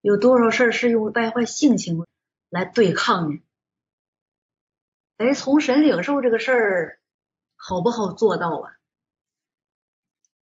[0.00, 2.06] 有多少事儿是用败坏性情
[2.48, 3.42] 来对抗呢？
[5.18, 7.00] 哎，从神领受这个事儿
[7.56, 8.76] 好不好做到啊？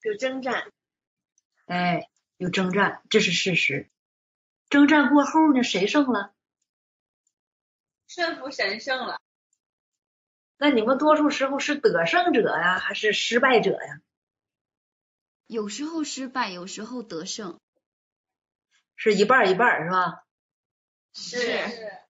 [0.02, 0.70] 有征战，
[1.66, 3.88] 哎，有征战，这是事实。
[4.68, 6.34] 征战过后呢，谁胜了？
[8.06, 9.20] 顺服神胜了。
[10.56, 14.00] 那你们多数时候是得胜者呀，还是失败者呀？
[15.46, 17.60] 有时候失败，有时候得胜，
[18.96, 20.24] 是一半一半是吧？
[21.12, 22.00] 是。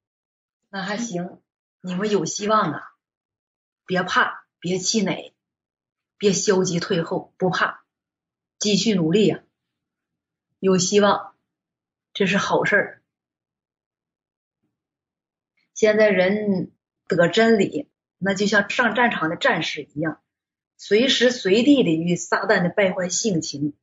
[0.68, 1.40] 那还行，
[1.80, 2.94] 你们有希望啊！
[3.86, 5.34] 别怕，别气馁，
[6.16, 7.84] 别消极退后，不怕，
[8.58, 9.42] 继续努力呀！
[10.58, 11.36] 有希望，
[12.12, 13.02] 这是好事儿。
[15.74, 16.72] 现在人
[17.06, 20.20] 得真理，那就像上战场的战士一样，
[20.76, 23.74] 随时随地的与撒旦的败坏性情，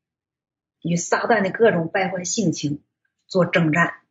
[0.81, 2.83] 与撒旦的各种败坏性情
[3.27, 4.01] 做征战。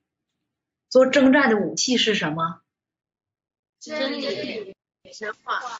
[0.88, 2.62] 做征战的武器是什么？
[3.78, 4.74] 真理、
[5.12, 5.78] 神话。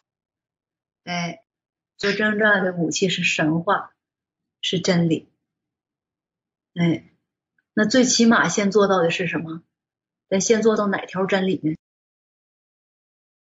[1.05, 1.43] 哎，
[1.97, 3.93] 做征战的武器是神话，
[4.61, 5.29] 是真理。
[6.75, 7.11] 哎，
[7.75, 9.63] 那最起码先做到的是什么？
[10.29, 11.75] 咱先做到哪条真理呢？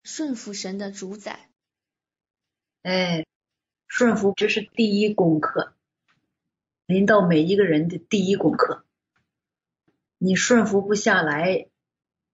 [0.03, 1.49] 顺服神的主宰。
[2.81, 3.25] 哎，
[3.87, 5.73] 顺服这是第一功课，
[6.85, 8.85] 临到每一个人的第一功课。
[10.17, 11.67] 你顺服不下来，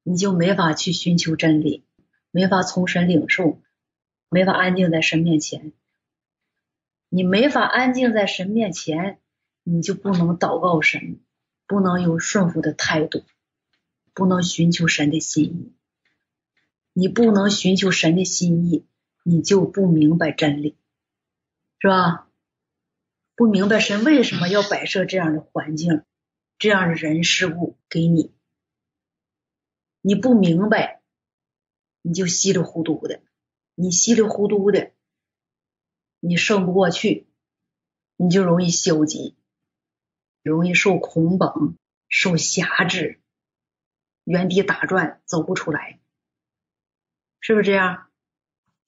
[0.03, 1.83] 你就没法去寻求真理，
[2.31, 3.61] 没法从神领受，
[4.29, 5.73] 没法安静在神面前。
[7.09, 9.19] 你没法安静在神面前，
[9.63, 11.19] 你就不能祷告神，
[11.67, 13.23] 不能有顺服的态度，
[14.13, 15.71] 不能寻求神的心意。
[16.97, 18.85] 你不能寻求神的心意，
[19.23, 20.77] 你就不明白真理，
[21.79, 22.29] 是吧？
[23.35, 26.03] 不明白神为什么要摆设这样的环境。
[26.57, 28.31] 这样的人事物给你，
[29.99, 31.01] 你不明白，
[32.01, 33.21] 你就稀里糊涂的，
[33.75, 34.93] 你稀里糊涂的，
[36.21, 37.27] 你胜不过去，
[38.15, 39.35] 你就容易消极，
[40.43, 41.75] 容易受捆绑、
[42.07, 43.19] 受辖制，
[44.23, 45.99] 原地打转，走不出来，
[47.39, 48.09] 是不是这样？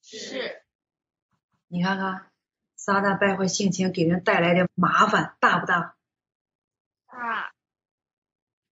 [0.01, 0.63] 是。
[1.67, 2.31] 你看看，
[2.75, 5.97] 撒旦败坏性情给人带来的麻烦大不大？
[7.07, 7.53] 大。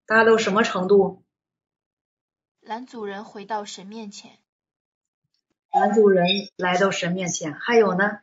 [0.06, 1.24] 大到什么程度？
[2.62, 4.40] 男主人回到神面前。
[5.72, 8.22] 男主人来到神面前，还有呢？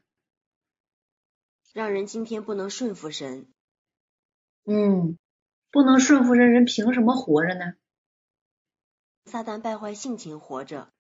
[1.73, 3.47] 让人今天不能顺服神。
[4.65, 5.19] 嗯，
[5.71, 7.75] 不能顺服人，人凭什么活着呢？
[9.27, 10.93] 撒旦败坏性情活着。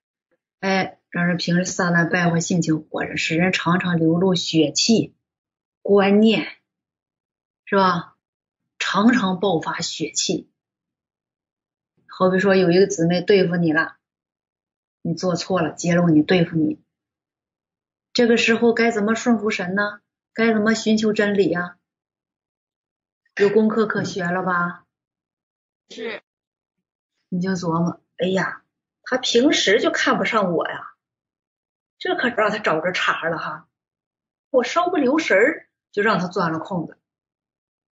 [0.62, 5.12] 哎，让人平时撒旦败坏性情活着，使人常常流露血气
[5.82, 6.46] 观念，
[7.64, 8.16] 是吧？
[8.78, 10.48] 常常爆发血气。
[12.06, 13.96] 好比说有一个姊妹对付你了，
[15.02, 16.80] 你做错了，揭露你对付你，
[18.12, 20.00] 这个时候该怎么顺服神呢？
[20.32, 21.76] 该怎么寻求真理呀？
[23.40, 24.86] 有功课可学了吧？
[25.90, 26.22] 是。
[27.30, 28.61] 你就琢磨，哎呀，
[29.02, 30.92] 他平时就看不上我呀，
[31.98, 33.68] 这可让他找着茬了哈。
[34.50, 35.36] 我稍不留神，
[35.90, 36.98] 就让他钻了空子。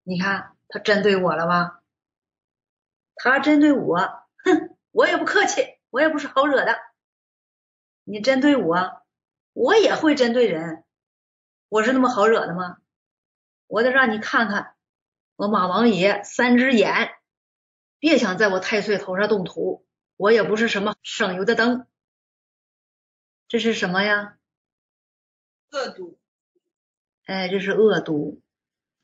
[0.02, 1.82] 你看他针对我了吧？
[3.16, 3.96] 他针对我，
[4.44, 6.78] 哼，我也不客气，我也不是好惹的。
[8.04, 9.02] 你针对我，
[9.52, 10.84] 我也会针对人。
[11.68, 12.78] 我是那么好惹的吗？
[13.66, 14.74] 我得让你看看
[15.36, 17.14] 我马王爷三只眼，
[17.98, 19.83] 别想在我太岁头上动土。
[20.16, 21.86] 我也不是什么省油的灯。
[23.48, 24.38] 这是什么呀？
[25.70, 26.18] 恶毒。
[27.26, 28.40] 哎，这是恶毒。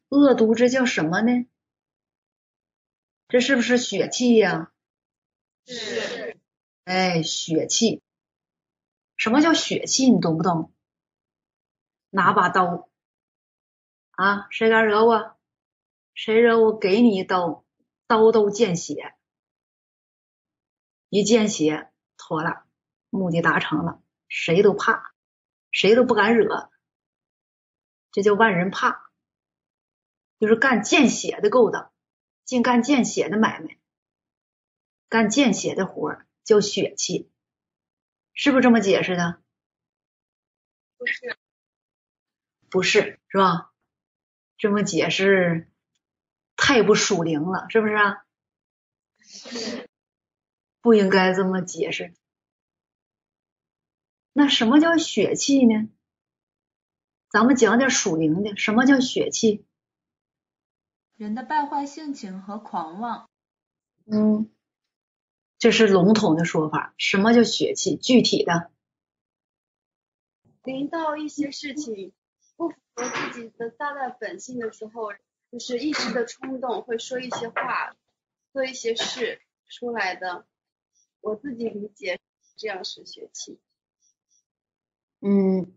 [0.09, 1.47] 恶毒，这叫什么呢？
[3.29, 4.73] 这是不是血气呀？
[5.67, 6.39] 是。
[6.85, 8.03] 哎，血气。
[9.17, 10.11] 什么叫血气？
[10.11, 10.73] 你懂不懂？
[12.11, 12.89] 拿把刀
[14.11, 15.37] 啊，谁敢惹我？
[16.13, 17.65] 谁惹我，给你一刀，
[18.09, 19.15] 刀刀见血，
[21.11, 22.65] 一见血妥了，
[23.11, 25.13] 目的达成了，谁都怕，
[25.71, 26.71] 谁都不敢惹，
[28.13, 29.11] 这叫万人怕，
[30.39, 31.93] 就是干见血的勾当。
[32.45, 33.79] 净干见血的买卖，
[35.09, 37.31] 干见血的活叫血气，
[38.33, 39.41] 是不是这么解释的？
[40.97, 41.37] 不是，
[42.69, 43.73] 不是，是吧？
[44.59, 45.69] 这么解释
[46.57, 48.25] 太不属灵了，是不是啊？
[49.21, 49.90] 是，
[50.81, 52.15] 不应该这么解释。
[54.33, 55.89] 那什么叫血气呢？
[57.29, 59.65] 咱们讲点属灵的，什么叫血气？
[61.17, 63.29] 人的败坏性情和狂妄，
[64.07, 64.51] 嗯，
[65.59, 66.95] 这是笼统的说法。
[66.97, 67.97] 什么叫血气？
[67.97, 68.71] 具体的，
[70.63, 72.13] 临到一些事情
[72.57, 75.13] 不符合自己的大大本性的时候，
[75.53, 77.95] 就是一时的冲动会说一些话，
[78.53, 80.47] 做一些事出来的。
[81.21, 82.21] 我自己理解，
[82.57, 83.61] 这样是血气。
[85.21, 85.75] 嗯，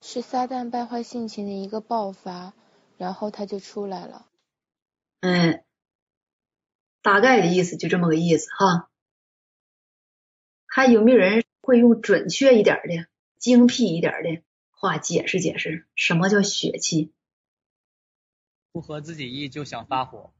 [0.00, 2.54] 是撒旦败坏性情的一个爆发，
[2.96, 4.26] 然后他就出来了。
[5.20, 5.64] 嗯，
[7.02, 8.90] 大概的意思就这么个意思哈。
[10.66, 13.06] 还有没有人会用准确一点的、
[13.38, 17.12] 精辟一点的话解释解释什么叫血气？
[18.72, 20.32] 不合自己意就想发火。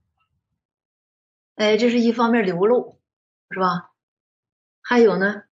[1.57, 2.99] 哎，这是一方面流露，
[3.53, 3.91] 是吧？
[4.81, 5.45] 还有呢，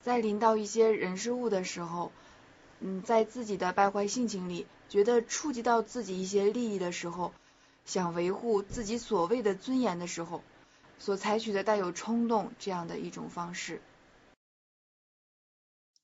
[0.00, 2.10] 在临到一些人事物的时候，
[2.80, 7.32] 嗯，在自己的败坏性情里，觉得触及到自己一些利益的时候，
[7.84, 10.42] 想维护自己所谓的尊严的时候，
[10.98, 13.80] 所采取的带有冲动这样的一种方式。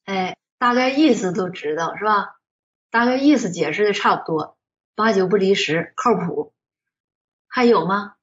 [0.04, 2.36] 哎，大概意思都知道是吧？
[2.90, 4.56] 大概意思解释的差不多。
[4.94, 6.52] 八九不离十，靠谱。
[7.46, 8.16] 还有吗？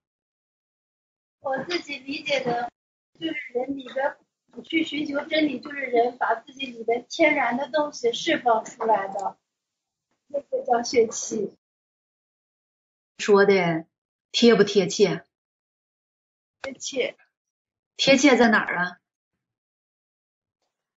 [1.47, 2.69] 我自己理解的，
[3.17, 4.17] 就是人里边
[4.65, 9.37] 去寻求真理，就是人把自己里边天然的东西释放出来的，
[10.27, 11.55] 那个叫血气。
[13.17, 13.85] 说的
[14.33, 15.23] 贴不贴切？
[16.63, 17.15] 贴切。
[17.95, 18.97] 贴切在哪儿啊？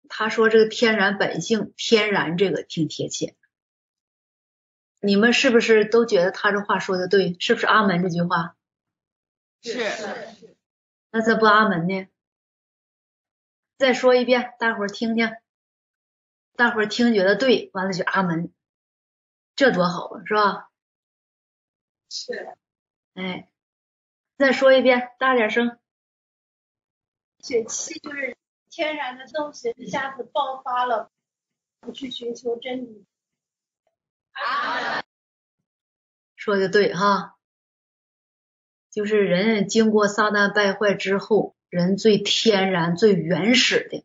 [0.08, 3.36] 他说这个天然本性，天然这个挺贴切。
[4.98, 7.36] 你们是不是都觉得他这话说的对？
[7.38, 8.56] 是不是阿门这句话？
[9.62, 9.78] 是。
[11.10, 12.08] 那咋不阿门呢？
[13.78, 15.36] 再说一遍，大伙儿听听。
[16.54, 18.52] 大伙儿听觉得对，完了就阿门，
[19.56, 20.70] 这多好啊，是吧？
[22.10, 22.56] 是。
[23.14, 23.50] 哎，
[24.36, 25.78] 再说一遍，大点声。
[27.38, 28.36] 血气就是
[28.68, 31.10] 天然的东西，一下子爆发了，
[31.80, 33.06] 不去寻求真理。
[36.36, 37.38] 说的对哈，
[38.90, 44.04] 就是人经过撒旦败坏之后，人最天然、最原始的、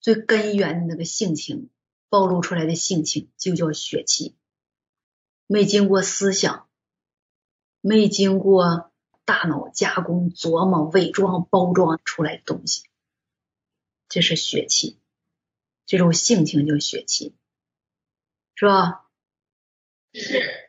[0.00, 1.70] 最根源的那个性情
[2.08, 4.34] 暴露出来的性情，就叫血气。
[5.46, 6.68] 没经过思想，
[7.80, 8.90] 没经过
[9.24, 12.82] 大脑加工、琢磨、伪装、包装出来的东西，
[14.08, 14.98] 这是血气。
[15.86, 17.34] 这种性情叫血气。
[18.54, 19.08] 是吧？
[20.12, 20.61] 是。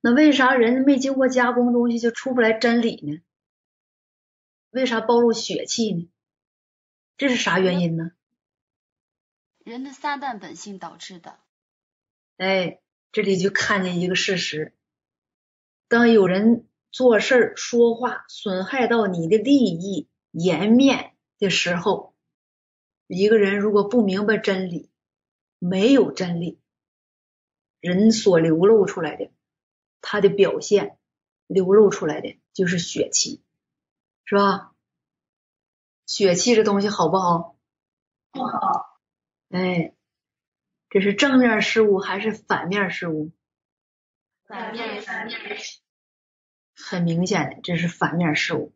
[0.00, 3.22] 那为啥人没经过加工东西就出不来真理呢？
[4.70, 6.08] 为啥暴露血气呢？
[7.16, 8.12] 这是啥原因呢？
[9.58, 11.38] 人的撒旦本性导致的。
[12.38, 12.80] 哎，
[13.12, 14.72] 这里就看见一个事实：
[15.88, 22.14] 当有人做事说话损害到你的利益、颜面的时候，
[23.06, 24.88] 一个人如果不明白真理，
[25.58, 26.58] 没有真理，
[27.80, 29.30] 人所流露出来的，
[30.00, 30.98] 他的表现
[31.46, 33.42] 流露出来的就是血气，
[34.24, 34.74] 是吧？
[36.06, 37.56] 血气这东西好不好？
[38.32, 39.00] 不好。
[39.48, 39.94] 哎，
[40.88, 43.32] 这是正面事物还是反面事物？
[44.46, 45.38] 反面反面。
[46.74, 48.74] 很明显的，这是反面事物。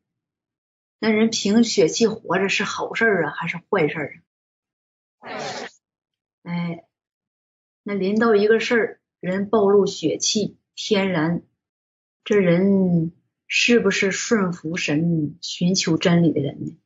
[0.98, 5.28] 那人凭血气活着是好事啊，还是坏事啊？
[5.28, 5.70] 坏事。
[6.42, 6.86] 哎，
[7.82, 11.42] 那临到一个事儿，人暴露血气，天然，
[12.24, 13.12] 这人
[13.46, 16.76] 是不是顺服神、寻求真理的人呢？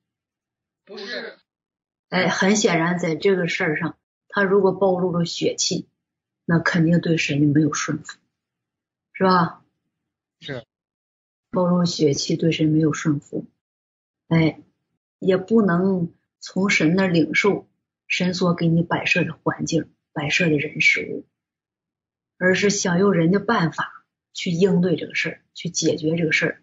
[0.84, 1.38] 不是。
[2.08, 5.88] 哎，很显然，在这个事儿上，他如果暴露了血气，
[6.44, 8.18] 那肯定对神没有顺服，
[9.12, 9.64] 是吧？
[10.40, 10.64] 是。
[11.50, 13.46] 暴露血气对神没有顺服，
[14.28, 14.60] 哎，
[15.18, 17.68] 也不能从神那领受。
[18.06, 21.26] 神所给你摆设的环境、摆设的人事物，
[22.38, 26.62] 而是想用人的办法去应对这个事儿，去解决这个事儿。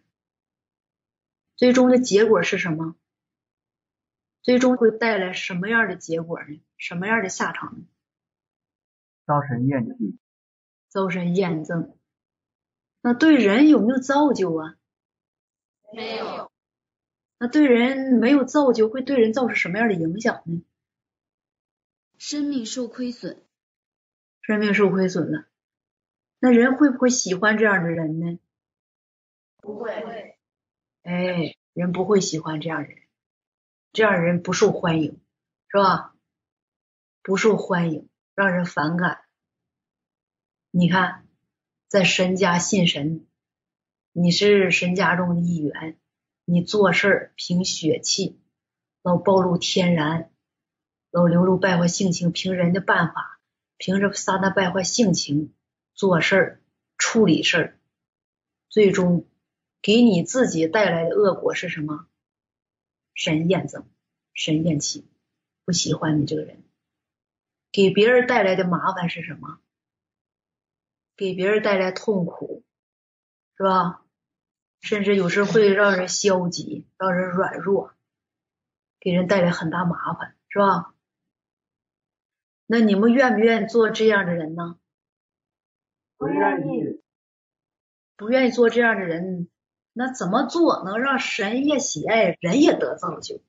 [1.56, 2.96] 最终的结果是什么？
[4.42, 6.62] 最终会带来什么样的结果呢？
[6.78, 7.86] 什么样的下场呢？
[9.26, 10.20] 遭神验证。
[10.88, 11.98] 遭神验证。
[13.02, 14.76] 那对人有没有造就啊？
[15.94, 16.52] 没有。
[17.38, 20.64] 那对人没有造就，会对人造成什么样的影响呢？
[22.18, 23.44] 生命受亏损，
[24.42, 25.48] 生命受亏损了，
[26.46, 28.38] 那人会不会喜欢这样的人呢？
[29.58, 30.38] 不会。
[31.02, 33.00] 哎，人不会喜欢这样的人，
[33.94, 35.20] 这样人不受欢迎，
[35.70, 36.14] 是吧？
[37.24, 39.22] 不受欢迎，让人反感。
[40.70, 41.26] 你看，
[41.88, 43.26] 在神家信神，
[44.12, 45.98] 你是神家中的一员，
[46.44, 48.40] 你做事凭血气，
[49.02, 50.30] 老暴露天然。
[51.10, 53.40] 老流露败坏性情，凭人的办法，
[53.78, 55.55] 凭着撒旦败坏性情
[55.96, 56.62] 做事儿、
[56.98, 57.80] 处理事儿，
[58.70, 59.26] 最终
[59.82, 62.08] 给你自己带来的恶果是什么？
[63.14, 63.86] 神厌憎，
[64.34, 65.08] 神厌弃，
[65.64, 66.62] 不喜欢你这个人。
[67.72, 69.60] 给别人带来的麻烦是什么？
[71.16, 72.64] 给别人带来痛苦，
[73.56, 74.04] 是吧？
[74.82, 77.94] 甚至有时会让人消极，让人软弱，
[79.00, 80.94] 给人带来很大麻烦，是吧？
[82.66, 84.78] 那你们愿不愿意做这样的人呢？
[86.18, 87.02] 不愿意。
[88.18, 89.50] 不愿意做这样的人，
[89.92, 93.42] 那怎么做能让神也喜爱，人也得造就？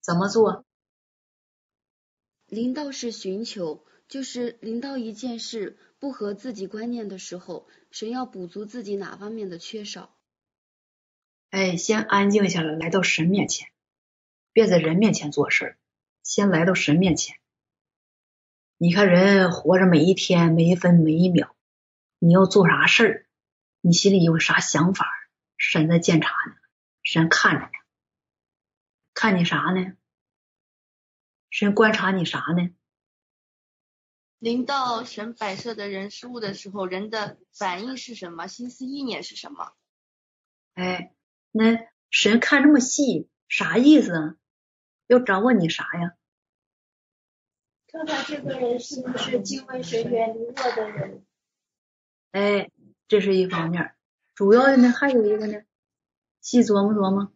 [0.00, 0.64] 怎么做？
[2.46, 10.16] 临到是寻求，就是临到一件事不合自己观念的时候，神要补足自己哪方面的缺少。
[11.50, 13.68] 哎，先安静下来，来到神面前，
[14.52, 15.78] 别在人面前做事儿，
[16.24, 17.36] 先来到神面前。
[18.82, 21.54] 你看人活着每一天，每一分每一秒。
[22.18, 23.26] 你要做啥事儿？
[23.80, 25.06] 你心里有啥想法？
[25.56, 26.56] 神在监察呢，
[27.04, 27.70] 神看着呢，
[29.14, 29.92] 看你啥呢？
[31.48, 32.74] 神观察你啥呢？
[34.40, 38.48] 临到神摆设的人事物的时候，人的反应是什么？
[38.48, 39.74] 心思意念是什么？
[40.74, 41.14] 哎，
[41.52, 44.34] 那神看这么细，啥意思啊？
[45.06, 46.16] 要掌握你啥呀？
[47.92, 51.22] 看看这个人是不是敬畏神、远离恶的人。
[52.30, 52.70] 哎，
[53.06, 53.94] 这是一方面，
[54.34, 55.62] 主要的呢还有一个呢，
[56.40, 57.30] 细琢磨琢磨，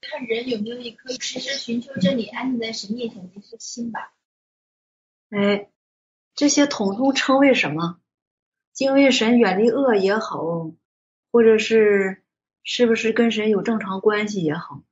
[0.00, 4.14] 看人有没有一颗时时寻求真理、安静在神面前的一颗心吧。
[5.30, 5.68] 哎，
[6.36, 8.00] 这些统统称为什么？
[8.72, 10.70] 敬畏神、远离恶也好，
[11.32, 12.22] 或者是
[12.62, 14.84] 是不是跟神有正常关系也好，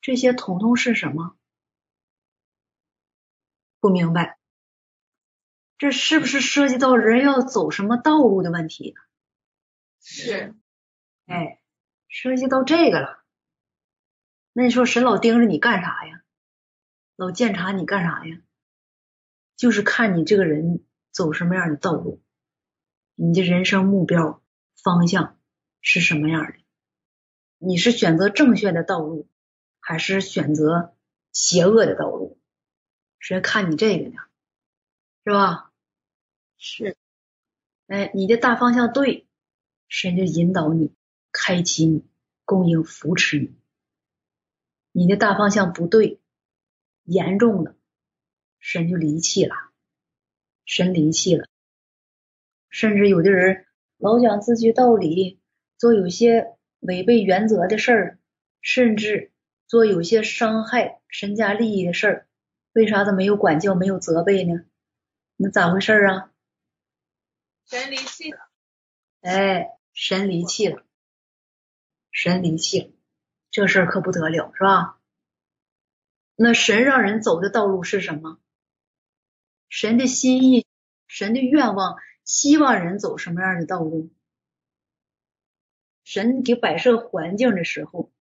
[0.00, 1.36] 这些统统是什么？
[3.84, 4.38] 不明白。
[5.76, 8.94] 这是不是涉及到人要走什么道路的问题？
[10.00, 10.54] 是，
[11.26, 11.60] 哎，
[12.08, 13.22] 涉及到这个了。
[14.54, 16.22] 那你说神老盯着你干啥呀？
[17.14, 18.40] 老监察你干啥呀？
[19.54, 22.22] 就是看你这个人走什么样的道路，
[23.14, 24.42] 你的人生目标
[24.82, 25.38] 方向
[25.82, 26.54] 是什么样的？
[27.58, 29.28] 你是选择正确的道路，
[29.78, 30.96] 还是选择
[31.32, 32.40] 邪恶的道路？
[33.26, 34.16] 是看你这个呢。
[35.24, 35.72] 是吧？
[36.58, 36.96] 是，
[37.86, 39.26] 哎，你的大方向对，
[39.88, 40.92] 神就引导你，
[41.32, 42.04] 开启你，
[42.44, 43.54] 供应扶持你。
[44.92, 46.20] 你的大方向不对，
[47.04, 47.74] 严重的，
[48.58, 49.54] 神就离弃了，
[50.66, 51.46] 神离弃了。
[52.68, 53.66] 甚至有的人
[53.96, 55.40] 老讲自己道理，
[55.78, 58.18] 做有些违背原则的事儿，
[58.60, 59.32] 甚至
[59.66, 62.28] 做有些伤害身家利益的事儿，
[62.74, 64.64] 为啥他没有管教，没有责备呢？
[65.36, 66.30] 那咋回事啊？
[67.66, 68.38] 神离弃了。
[69.22, 70.84] 哎，神离弃了，
[72.10, 72.90] 神离弃了，
[73.50, 75.00] 这事儿可不得了，是吧？
[76.36, 78.38] 那神让人走的道路是什么？
[79.68, 80.66] 神的心意，
[81.06, 84.10] 神的愿望，希望人走什么样的道路？
[86.02, 88.12] 神给摆设环境的时候，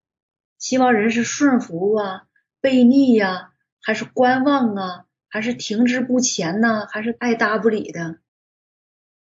[0.58, 2.28] 希望人是顺服啊、
[2.62, 3.53] 悖逆呀，
[3.84, 5.06] 还是观望啊？
[5.28, 6.88] 还是停滞不前呢？
[6.88, 8.20] 还是爱搭不理的？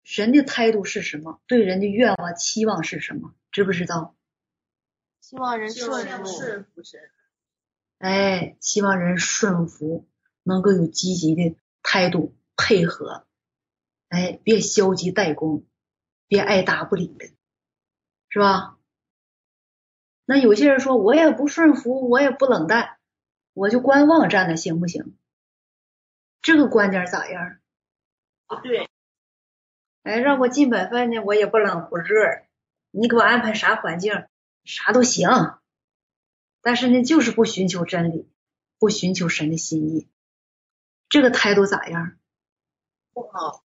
[0.04, 1.40] 神的态度是什么？
[1.46, 3.34] 对人的愿望、期望是什么？
[3.50, 4.14] 知不知道？
[5.20, 7.00] 希望人顺服神。
[7.98, 10.08] 哎，希望人顺服，
[10.42, 13.26] 能够有积极的态度配合。
[14.08, 15.64] 哎，别消极怠工，
[16.26, 17.30] 别爱搭不理的，
[18.28, 18.76] 是吧？
[20.24, 22.98] 那有些人说，我也不顺服，我也不冷淡，
[23.54, 25.16] 我就观望站着，行不行？
[26.40, 27.58] 这个观点咋样？
[28.46, 28.88] 不对。
[30.02, 32.42] 哎，让我尽本分呢，我也不冷不热。
[32.90, 34.26] 你给我安排啥环境，
[34.64, 35.28] 啥都行。
[36.60, 38.28] 但是呢，就是不寻求真理，
[38.78, 40.08] 不寻求神的心意。
[41.08, 42.16] 这个态度咋样？
[43.12, 43.64] 不好。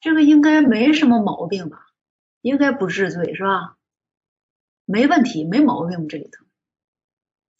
[0.00, 1.92] 这个应该没什么毛病吧？
[2.40, 3.76] 应该不治罪是吧？
[4.84, 6.44] 没问题，没毛病这里头。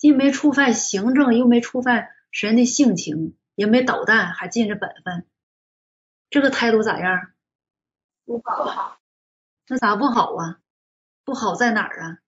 [0.03, 3.39] 既没触犯行政，又没触犯神的性情。
[3.55, 5.29] 也没捣蛋，还尽着本分，
[6.29, 7.33] 这个态度咋样？
[8.25, 8.99] 不好。
[9.69, 10.59] 那咋不好啊？
[11.23, 12.19] 不好在哪儿啊？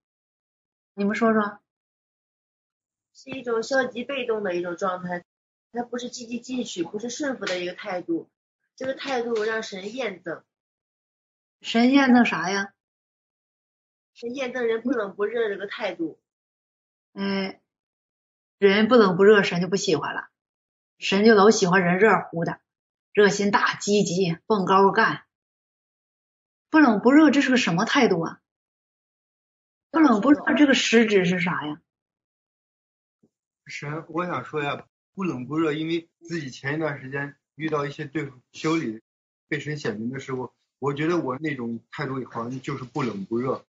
[0.92, 1.58] 你们说说。
[3.14, 5.24] 是一种消极被动的一种状态，
[5.72, 8.30] 它不是积极进取，不是顺服的一个态度。
[8.76, 10.44] 这个态度让神验证。
[11.62, 12.74] 神验证啥呀？
[14.12, 16.20] 神验证人不冷不热这个态度。
[17.14, 17.62] 哎，
[18.58, 20.28] 人不冷不热，神就不喜欢了。
[20.98, 22.60] 神就老喜欢人热乎的，
[23.12, 25.24] 热心大、积极、蹦高干。
[26.70, 28.40] 不冷不热，这是个什么态度啊？
[29.90, 31.80] 不冷不热，这个实质是啥呀？
[33.66, 39.02] 神，我想说呀，不冷不热，因为自己前一段时间遇到一些对修理
[39.48, 43.64] 被神显明的时候，我觉得我那种态度好像就是不冷不热，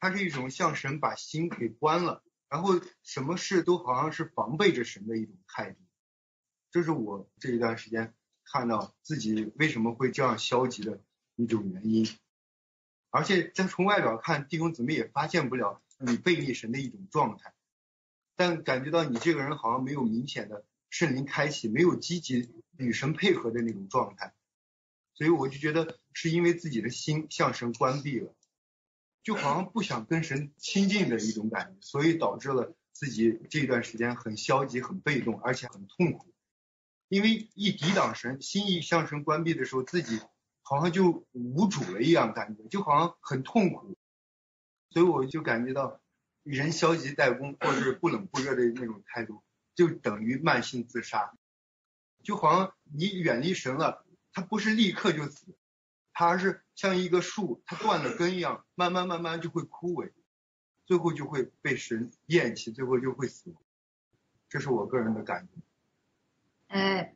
[0.00, 5.78] 它是一种向神把心给关了，然后什么事都好像是防备着神的一种态度，
[6.70, 11.02] 这是我这一段时间看到自己为什么会这样消极的
[11.34, 12.08] 一种原因，
[13.10, 17.52] 而且再从外表看，弟兄姊妹也发现不了你背逆神的一种状态。
[18.36, 24.34] 但感觉到你这个人好像没有明显的圣灵开启，没有积极与神配合的那种状态，
[25.14, 28.35] 所以我就觉得是因为自己的心向神关闭了，
[29.26, 36.32] 就好像不想跟神亲近的一种感觉，所以导致了自己这段时间很消极、很被动，而且很痛苦。
[37.08, 40.20] 因为一抵挡神，心一向神关闭的时候，自己
[40.62, 43.96] 好像就无主了一样，感觉就好像很痛苦，
[44.90, 46.00] 所以我就感觉到。
[46.44, 49.42] 人消极怠工或者是不冷不热的那种态度，
[49.74, 51.36] 就等于慢性自杀。
[52.22, 55.44] 就好像你远离神了，他不是立刻就死，
[56.18, 60.12] 它是像一个树，它断了根一样，慢慢慢慢就会枯萎，
[60.86, 63.54] 最后就会被神厌弃，最后就会死。
[64.48, 65.60] 这是我个人的感觉。
[66.68, 67.14] 哎，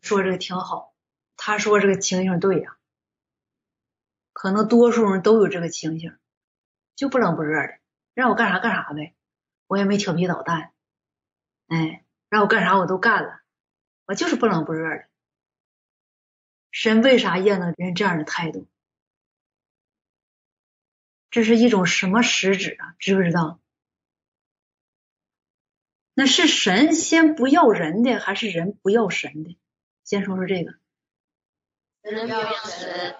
[0.00, 0.92] 说这个挺好，
[1.36, 2.76] 他说这个情形对呀，
[4.32, 6.18] 可能多数人都有这个情形，
[6.96, 7.78] 就不冷不热的。
[8.14, 9.14] 让我干啥干啥呗，
[9.68, 10.72] 我也没调皮捣蛋，
[11.68, 13.42] 哎，让我干啥我都干了，
[14.06, 15.07] 我就是不冷不热的。
[16.80, 18.68] 神为啥验了人这样的态度？
[21.28, 22.94] 这是一种什么实质啊？
[23.00, 23.58] 知不知道？
[26.14, 29.58] 那是神先不要人的，还是人不要神的？
[30.04, 30.78] 先说说这个。
[32.02, 33.16] 人不要神。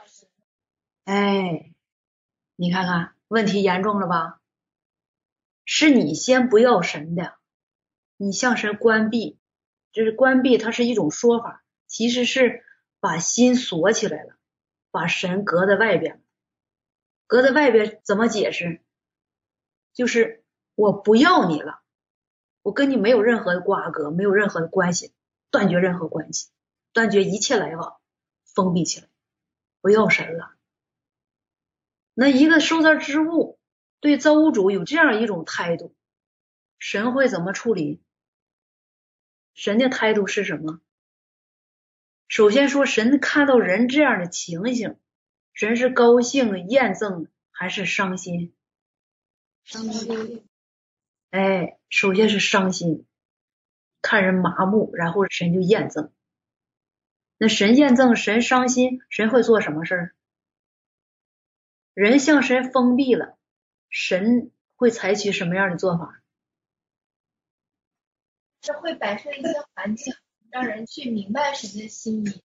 [1.03, 1.73] 哎，
[2.55, 4.41] 你看看问题严重了吧？
[5.65, 7.37] 是你先不要神的，
[8.17, 9.37] 你向神关闭，
[9.91, 12.65] 就是关闭，它是一种说法，其实是
[13.01, 14.37] 把心锁起来了，
[14.91, 16.23] 把神隔在外边，
[17.27, 18.83] 隔在外边怎么解释？
[19.93, 20.45] 就是
[20.75, 21.83] 我不要你了，
[22.63, 25.13] 我跟你没有任何的瓜葛，没有任何的关系，
[25.51, 26.51] 断绝任何关系，
[26.93, 28.01] 断绝一切来往，
[28.45, 29.09] 封闭起来，
[29.81, 30.55] 不要神了。
[32.15, 33.57] 那一个受造之物。
[34.01, 35.93] 对造物主有这样一种态度，
[36.79, 38.01] 神会怎么处理？
[39.55, 40.81] 神的态度是什么？
[42.29, 44.99] 首先说，神看到人这样的情形，
[45.55, 48.55] 神是高兴、验证还是伤心？
[49.65, 50.47] 伤心。
[51.31, 53.07] 哎，首先是伤心，
[54.03, 56.13] 看人麻木，然后神就验证。
[57.39, 60.15] 那神验证，神伤心，神会做什么事儿？
[61.95, 63.37] 人向神封闭了。
[63.91, 66.23] 神会采取什么样的做法？
[68.61, 70.15] 是会摆设一些环境，
[70.51, 72.43] 让人去明白神的心意，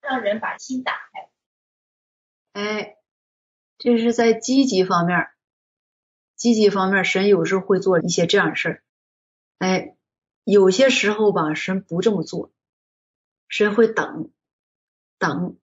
[0.00, 1.30] 让人把心打开。
[2.52, 2.96] 哎，
[3.78, 5.28] 这是在积极方面，
[6.34, 8.82] 积极方面，神有时候会做一些这样的事儿。
[9.58, 9.96] 哎，
[10.44, 12.52] 有些时候吧，神不这么做，
[13.48, 14.30] 神会等，
[15.18, 15.58] 等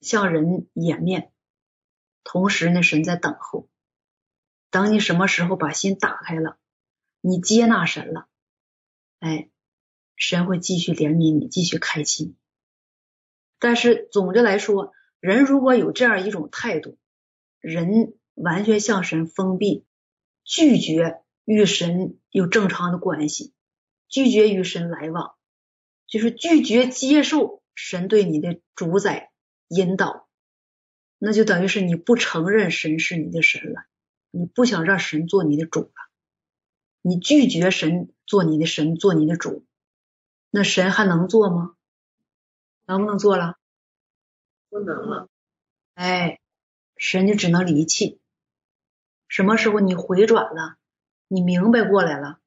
[0.00, 1.32] 向人掩面，
[2.24, 3.68] 同时呢，神在等候。
[4.70, 6.58] 等你什么时候把心打开了，
[7.20, 8.26] 你接纳神了，
[9.20, 9.50] 哎，
[10.24, 12.36] 神会继续怜悯你，继续开启你。
[13.58, 16.96] 但是总的来说，人如果有这样一种态度，
[17.58, 19.84] 人完全向神封闭，
[20.44, 23.52] 拒绝与神有正常的关系，
[24.08, 25.34] 拒绝与神来往，
[26.06, 29.32] 就是拒绝接受神对你的主宰
[29.66, 30.28] 引导，
[31.18, 33.86] 那就等于是你不承认神是你的神了。
[34.30, 35.92] 你不想让神做你的主了，
[37.02, 39.66] 你拒绝神做你的神，做你的主，
[40.54, 41.74] 那神还能做吗？
[42.84, 43.56] 能不能做了？
[44.68, 45.30] 不能了。
[45.94, 46.40] 哎，
[46.98, 48.20] 神就只能离弃。
[49.28, 50.76] 什么时候你回转了，
[51.26, 52.38] 你明白过来了，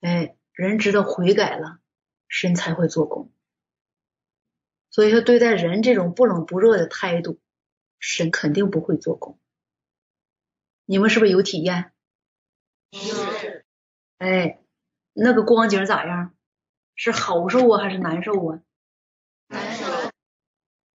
[0.00, 1.78] 哎，人知道悔改了，
[2.26, 3.30] 神才会做工。
[4.90, 7.38] 所以说，对待人这种不冷不热的态度，
[8.00, 9.38] 神肯定不会做工。
[10.84, 11.92] 你们是不是有体验？
[12.90, 13.00] 有。
[14.18, 14.60] 哎，
[15.12, 16.34] 那个光景咋样？
[16.94, 18.62] 是好受啊，还是难受啊？
[19.48, 19.84] 难受。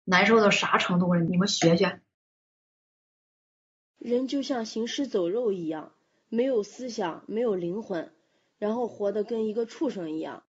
[0.04, 1.20] 难受到啥程度了？
[1.20, 2.00] 你们学学。
[3.98, 5.92] 人就像行尸走肉一样，
[6.28, 8.12] 没有思想，没有灵魂，
[8.58, 10.44] 然后活得跟一个畜生一样。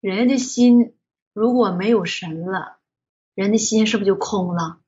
[0.00, 0.96] 人的心
[1.32, 2.78] 如果没有神了，
[3.34, 4.80] 人的心是不是就空了？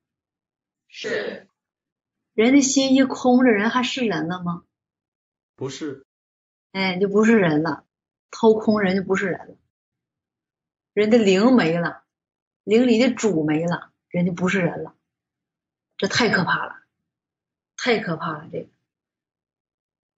[0.87, 1.49] 是。
[2.35, 4.62] 人的心一空着，人还是人了吗？
[5.57, 6.07] 不是。
[6.71, 7.85] 哎，就不是人了，
[8.31, 9.57] 掏空人就不是人了。
[10.93, 12.03] 人的灵没了，
[12.64, 14.95] 灵里的主没了，人就不是人了。
[15.97, 16.76] 这太可怕了，
[17.76, 18.49] 太可怕了！
[18.53, 18.68] 这个，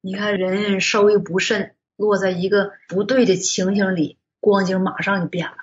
[0.02, 5.56] 你看人稍微不慎，落在一个不对的情形里，光景马上就变了，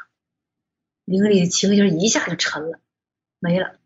[1.06, 2.80] 灵里的情形一下就沉了，
[3.38, 3.78] 没了，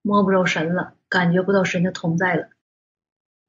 [0.00, 2.48] 摸不着神了，感觉不到神的同在了，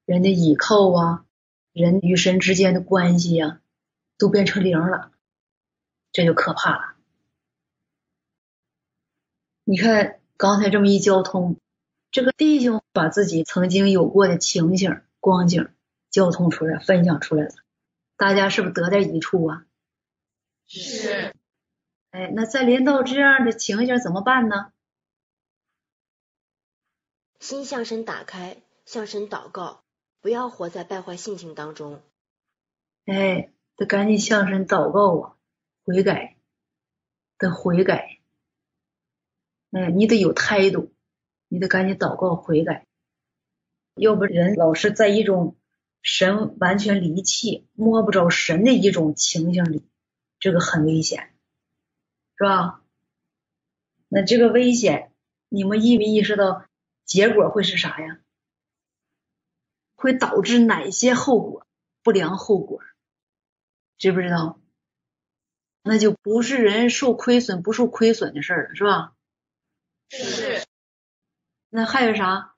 [0.04, 1.24] 人的倚靠啊，
[1.72, 3.61] 人与神之间的关系呀，
[4.22, 5.10] 都变成零了，
[6.12, 6.94] 这就可怕了。
[9.64, 11.56] 你看刚才这么一交通。
[12.12, 15.74] 这个弟兄把自己曾经有过的情形、光景
[16.10, 17.54] 交通出来，分享出来了，
[18.16, 19.66] 大家是不是得点益处啊？
[20.66, 21.34] 是。
[22.10, 24.72] 哎，那再临到这样的情形怎么办呢？
[27.40, 29.82] 心向神打开，向神祷告，
[30.20, 32.02] 不要活在败坏性情当中。
[33.06, 33.50] 哎，
[33.82, 35.36] 得赶紧向神祷告啊，
[35.84, 36.36] 悔改，
[37.36, 38.20] 得悔改。
[39.72, 40.92] 哎，你得有态度。
[41.48, 42.86] 你得赶紧祷告悔改，
[43.96, 45.56] 要不人老是在一种
[46.00, 49.84] 神完全离弃、摸不着神的一种情形里，
[50.38, 51.34] 这个很危险，
[52.36, 52.82] 是吧？
[54.08, 55.10] 那这个危险，
[55.48, 56.64] 你们意没意识到
[57.04, 58.20] 结果会是啥呀？
[59.96, 61.66] 会导致哪些后果？
[62.04, 62.80] 不良后果，
[64.02, 64.58] 知不知道？
[65.84, 69.14] 那就不是人受亏损不受亏损的事了，是吧？
[70.10, 70.66] 是。
[71.68, 72.56] 那还有啥？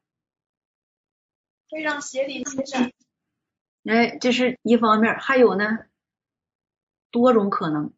[1.69, 2.91] 会让邪灵侵占。
[3.85, 5.81] 哎，这是一方面，还有呢，
[7.11, 7.93] 多种可能。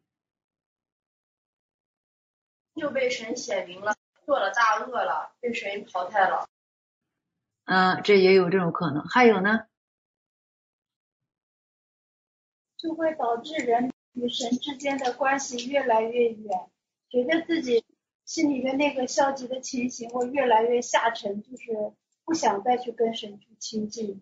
[2.75, 3.95] 就被神显明了，
[4.25, 6.49] 做了大恶了，被神淘汰了。
[7.63, 9.05] 嗯，这也有这种可能。
[9.07, 9.67] 还有呢？
[12.77, 16.69] 就会导致人与神之间的关系越来越远，
[17.09, 17.83] 觉得自己。
[18.25, 21.93] 心里的那个消极的情形会越来越下沉，就是
[22.25, 24.21] 不想再去跟神去亲近。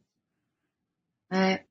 [1.28, 1.66] 哎，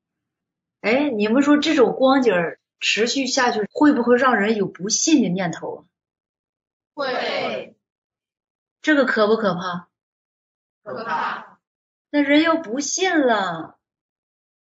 [0.81, 2.35] 哎，你们说这种光景
[2.81, 5.85] 持续下去，会不会让人有不信的念头啊？
[6.95, 7.77] 会。
[8.83, 9.89] 这个可不可怕？
[10.83, 11.61] 可怕。
[12.11, 13.79] 那人要不信了，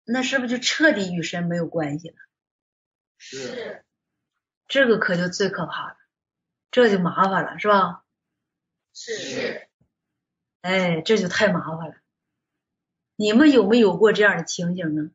[0.05, 2.15] 那是不是就彻底与神没有关系了？
[3.17, 3.83] 是。
[4.67, 5.97] 这个可就最可怕了。
[6.71, 8.03] 这就麻烦了，是吧？
[8.93, 9.67] 是。
[10.61, 11.95] 哎，这就太麻烦了。
[13.15, 15.11] 你们有没有过这样的情景呢？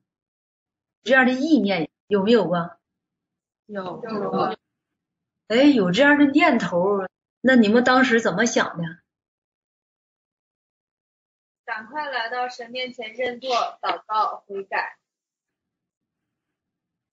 [1.02, 2.78] 这样的意念有没有过？
[3.66, 4.02] 有。
[4.02, 4.56] 有。
[5.48, 7.06] 哎，有这样的念头，
[7.40, 8.99] 那你们当时怎么想的？
[11.70, 13.48] 赶快来到神面前认错、
[13.80, 14.96] 祷告、悔改。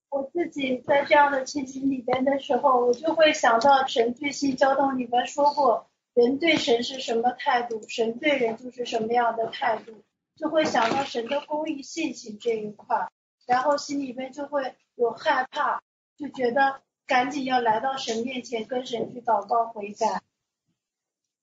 [0.10, 10.03] 我自己在这样的情形里边的时候，我就会想到神最新交通里边说过，人对神是什么态度，神对人就是什么样的态度，
[10.36, 13.12] 就会想到神的公义性情这一块，
[13.45, 15.84] 然后心里边就会有害怕，
[16.18, 20.24] 就觉得赶紧要来到神面前跟神去祷告悔改。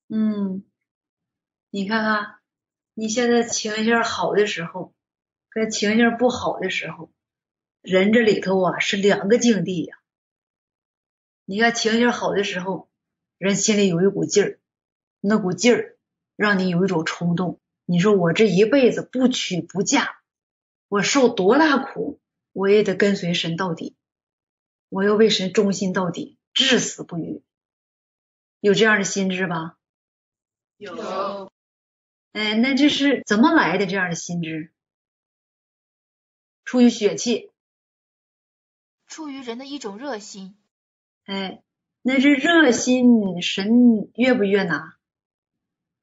[0.09, 0.65] 嗯，
[1.71, 2.41] 你看看
[2.97, 4.95] 你现在情绪好的时候，
[5.51, 7.11] 跟情绪不好的时候。
[7.83, 9.99] 人这里头啊是两个境地呀。
[11.45, 12.89] 你看情绪好的时候，
[13.37, 14.61] 人心里有一股劲儿，
[15.21, 15.99] 那股劲儿
[16.37, 17.61] 让你有一种冲动。
[17.85, 20.17] 你说我这一辈子不娶不嫁，
[20.89, 22.21] 我受多大苦，
[22.53, 23.97] 我也得跟随神到底，
[24.89, 27.43] 我要为神忠心到底，至死不渝。
[28.61, 29.77] 有这样的心智吧？
[30.79, 31.51] 有。
[32.35, 34.72] 哎，那这是怎么来的这样的心智？
[36.64, 37.53] 出于血气。
[39.07, 40.57] 出于人的一种热心，
[41.24, 41.62] 哎，
[42.03, 44.97] 那这热心神悦不悦纳？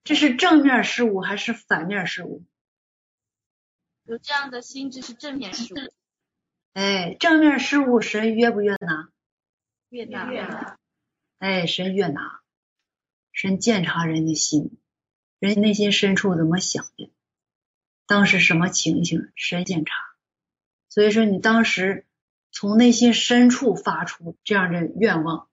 [0.05, 2.45] 这是正面事物还是反面事物？
[4.03, 5.77] 有这样的心智是正面事物。
[6.73, 9.09] 哎，正面事物神悦不悦纳？
[9.89, 10.31] 悦纳。
[10.31, 10.79] 悦纳。
[11.39, 12.41] 哎，神悦纳，
[13.33, 14.80] 神鉴察人的心，
[15.41, 17.11] 人内心深处怎么想的？
[18.05, 19.33] 当时什么情形？
[19.35, 19.93] 神鉴察。
[20.87, 22.05] 所以说你当时。
[22.53, 25.47] 从内心深处发出这样的愿望，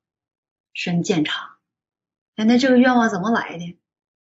[0.72, 1.56] 神鉴察。
[2.34, 3.78] 哎，那这个愿望怎么来的？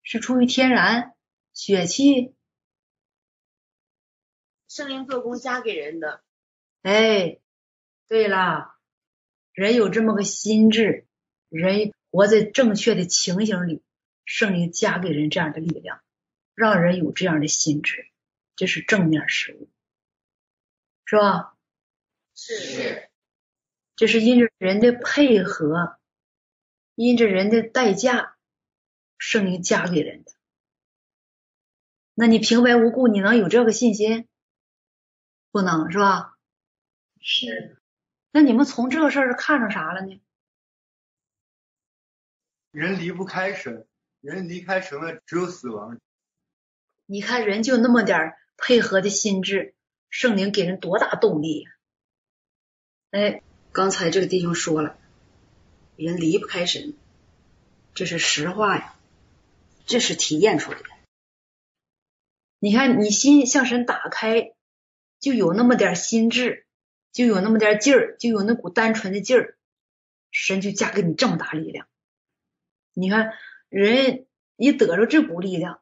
[0.03, 1.13] 是出于天然
[1.53, 2.35] 血气，
[4.69, 6.25] 圣灵做工加给人的。
[6.81, 7.41] 哎，
[8.09, 8.75] 对了，
[9.53, 11.07] 人有这么个心智，
[11.51, 13.83] 人活在正确的情形里，
[14.25, 16.03] 圣灵加给人这样的力量，
[16.55, 18.09] 让人有这样的心智，
[18.57, 19.69] 这是正面事物，
[21.05, 21.57] 是吧？
[22.35, 23.09] 是。
[23.95, 25.99] 这是因着人的配合，
[26.95, 28.37] 因着人的代价，
[29.19, 30.33] 圣灵加给人的。
[32.15, 34.27] 那你平白无故你能有这个信心？
[35.51, 36.37] 不能是吧？
[37.21, 37.81] 是。
[38.31, 40.21] 那你们从这个事儿看着啥了呢？
[42.71, 43.87] 人离不开神，
[44.23, 46.01] 人离开神了，只有死亡。
[47.07, 49.75] 你看人就那么点配合的心智，
[50.11, 51.71] 圣灵给人多大动力呀？
[53.11, 53.43] 哎，
[53.73, 54.97] 刚才这个弟兄说了，
[55.97, 56.95] 人离不开神，
[57.95, 58.95] 这是实话呀，
[59.87, 60.87] 这是体验出来的。
[62.61, 64.55] 你看你心向神打开，
[65.19, 66.65] 就有那么点心智，
[67.11, 69.59] 就有那么点劲儿，就有那股单纯的劲儿，
[70.31, 71.89] 神就加给你这么大力量。
[72.95, 73.33] 你看
[73.73, 75.81] 人一得着这股力量。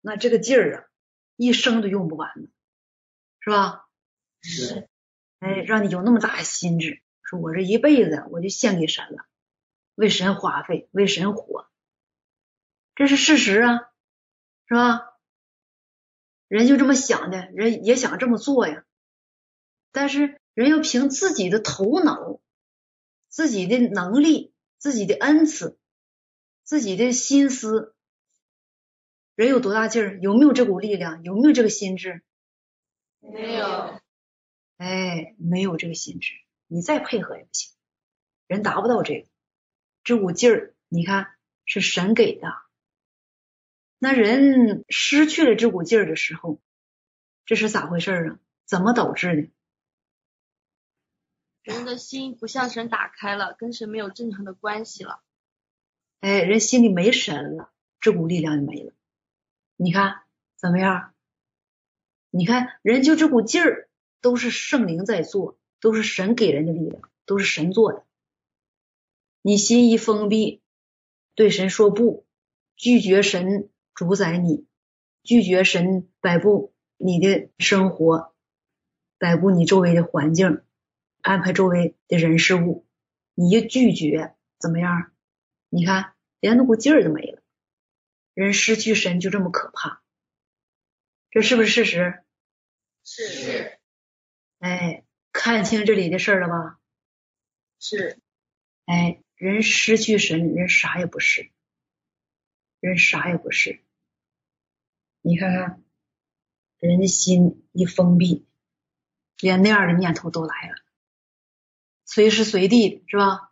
[0.00, 0.84] 那这个劲儿啊，
[1.34, 2.48] 一生都用不完呢，
[3.40, 3.86] 是吧？
[4.42, 4.88] 是。
[5.40, 9.26] 哎，让你有那么大的心智，说我这一辈子我就献给神了，
[9.96, 11.68] 为神花费，为神活，
[12.94, 13.90] 这是事实啊，
[14.68, 15.18] 是吧？
[16.46, 18.84] 人就这么想的，人也想这么做呀，
[19.90, 22.40] 但是人要凭自己的头脑、
[23.28, 25.76] 自己的能力、自己的恩赐、
[26.64, 27.94] 自己的心思。
[29.36, 30.18] 人有多大劲儿？
[30.20, 31.22] 有没有这股力量？
[31.22, 32.22] 有没有这个心智？
[33.20, 34.00] 没有。
[34.76, 36.32] 哎，没有这个心智，
[36.66, 37.72] 你再配合也不行。
[38.46, 39.28] 人达不到这个
[40.02, 41.34] 这股劲儿，你看
[41.64, 42.48] 是神给的。
[43.98, 46.60] 那人失去了这股劲儿的时候，
[47.44, 48.38] 这是咋回事啊？
[48.66, 49.50] 怎么导致的？
[51.62, 55.23] 人的心不向神打开了，跟神没有正常的关系了。
[56.20, 58.92] 哎，人心里没神了，这股力量就没了。
[59.76, 60.22] 你看
[60.56, 61.12] 怎么样？
[62.30, 63.88] 你看人就这股劲儿，
[64.20, 68.04] 都是圣灵在做，都是神给人的力量，都是神做的。
[69.42, 70.62] 你心一封闭，
[71.34, 72.26] 对神说不，
[72.76, 74.66] 拒绝神主宰你，
[75.22, 78.34] 拒绝神摆布你的生活，
[79.18, 80.62] 摆布你周围的环境，
[81.20, 82.86] 安排周围的人事物，
[83.34, 85.12] 你一拒绝怎么样？
[85.74, 87.42] 你看连那股劲儿都没了。
[88.32, 90.02] 人失去神就这么可怕，
[91.32, 92.22] 这是不是事实？
[93.02, 93.80] 是。
[94.60, 96.78] 哎，看清这里的事儿了吧？
[97.80, 98.20] 是。
[98.84, 101.50] 哎，人失去神，人啥也不是，
[102.78, 103.82] 人啥也不是。
[105.22, 105.82] 你看看，
[106.78, 108.46] 人的心一封闭，
[109.40, 110.76] 连那样的念头都来了，
[112.04, 113.50] 随时随地是吧？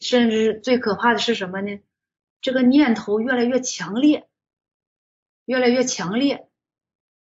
[0.00, 1.80] 甚至最可怕的是什么呢？
[2.40, 4.28] 这个念头越来越强烈，
[5.46, 6.48] 越来越强烈，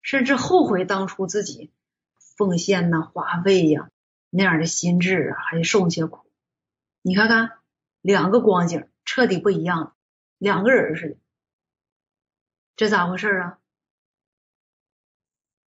[0.02, 1.72] 甚至后悔当初自己
[2.36, 3.90] 奉献呐、花费呀
[4.28, 6.26] 那样的心智啊，还受些苦。
[7.00, 7.52] 你看看
[8.00, 9.94] 两个光景，彻底不一样了，
[10.36, 11.16] 两个人似的。
[12.76, 13.58] 这咋回事啊？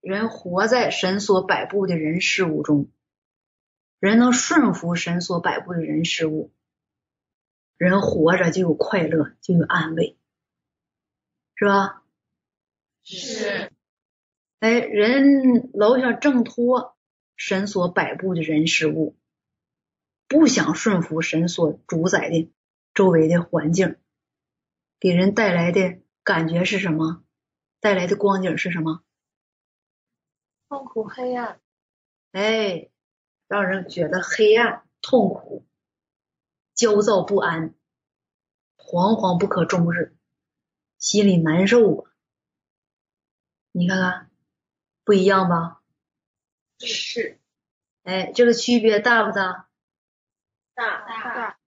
[0.01, 2.91] 人活在神所摆布的人事物中，
[3.99, 6.51] 人能顺服神所摆布的人事物。
[7.77, 10.17] 人活着就有快乐，就有安慰，
[11.55, 12.03] 是吧？
[13.03, 13.71] 是。
[14.59, 16.97] 哎，人老想挣脱
[17.35, 19.15] 神所摆布的人事物，
[20.27, 22.51] 不想顺服神所主宰的
[22.95, 23.97] 周围的环境，
[24.99, 27.23] 给人带来的感觉是什么？
[27.79, 29.03] 带来的光景是什么？
[30.67, 31.61] 痛苦、黑暗。
[32.31, 32.89] 哎，
[33.47, 35.63] 让人觉得黑暗、痛苦。
[36.77, 37.73] 焦躁不安，
[38.77, 40.15] 惶惶不可终日，
[40.99, 42.11] 心里难受啊！
[43.71, 44.29] 你看看，
[45.03, 45.81] 不一样吧？
[46.79, 47.39] 是。
[48.03, 49.67] 哎，这个区别大不大？
[50.75, 51.57] 大大。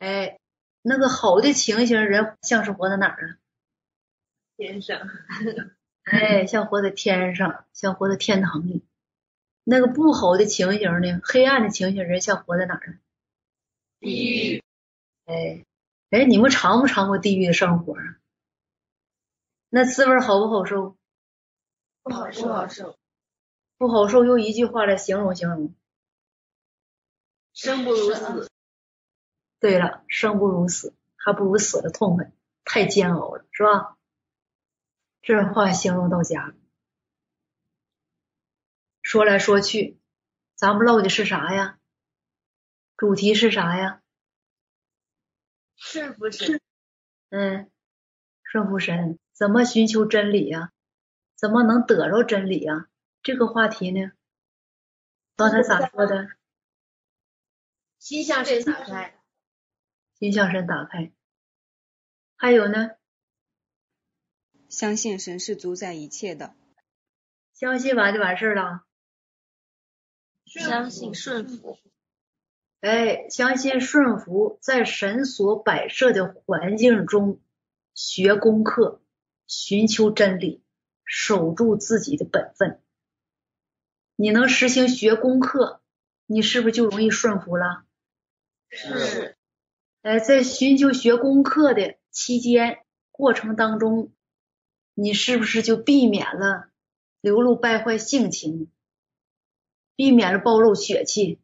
[0.00, 0.40] 哎，
[0.82, 3.38] 那个好的情形，人像是活在哪儿啊？
[4.56, 5.08] 天上。
[6.02, 8.84] 哎，像活在天上，像活在天堂里。
[9.62, 11.20] 那个不好的情形呢？
[11.22, 12.98] 黑暗的情形，人像活在哪儿？
[14.02, 14.62] 地狱，
[15.26, 15.64] 哎
[16.10, 18.02] 哎，你们尝不尝过地狱的生活啊？
[19.68, 20.96] 那滋味好不好受？
[22.02, 22.98] 不好受，不好受，
[23.78, 24.24] 不好受。
[24.24, 25.72] 用一句话来形容形容，
[27.54, 28.50] 生不如死。
[29.60, 32.32] 对了，生不如死，还不如死的痛快，
[32.64, 33.96] 太煎熬了，是吧？
[35.22, 36.54] 这话形容到家了。
[39.00, 39.96] 说来说去，
[40.56, 41.78] 咱们唠的是啥呀？
[43.02, 44.00] 主题是啥呀？
[45.74, 46.60] 顺服神。
[47.30, 47.68] 嗯，
[48.44, 49.18] 顺服神。
[49.32, 50.70] 怎么寻求真理呀？
[51.34, 52.88] 怎么能得着真理呀？
[53.20, 54.12] 这个话题呢，
[55.34, 56.28] 刚才咋说的？
[57.98, 59.20] 心向神打开，
[60.20, 61.12] 心向神打开。
[62.36, 62.92] 还有呢？
[64.68, 66.54] 相信神是主宰一切的。
[67.52, 68.84] 相信完就完事儿了。
[70.46, 71.80] 相信顺服。
[72.82, 77.38] 哎，相信顺服，在神所摆设的环境中
[77.94, 79.00] 学功课，
[79.46, 80.64] 寻求真理，
[81.04, 82.80] 守住自己的本分。
[84.16, 85.80] 你能实行学功课，
[86.26, 87.84] 你是不是就容易顺服了？
[88.68, 89.36] 是。
[90.02, 92.80] 哎，在寻求学功课的期间
[93.12, 94.10] 过程当中，
[94.94, 96.68] 你是不是就避免了
[97.20, 98.72] 流露败坏性情，
[99.94, 101.38] 避免了暴露血气？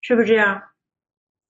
[0.00, 0.62] 是不是这样？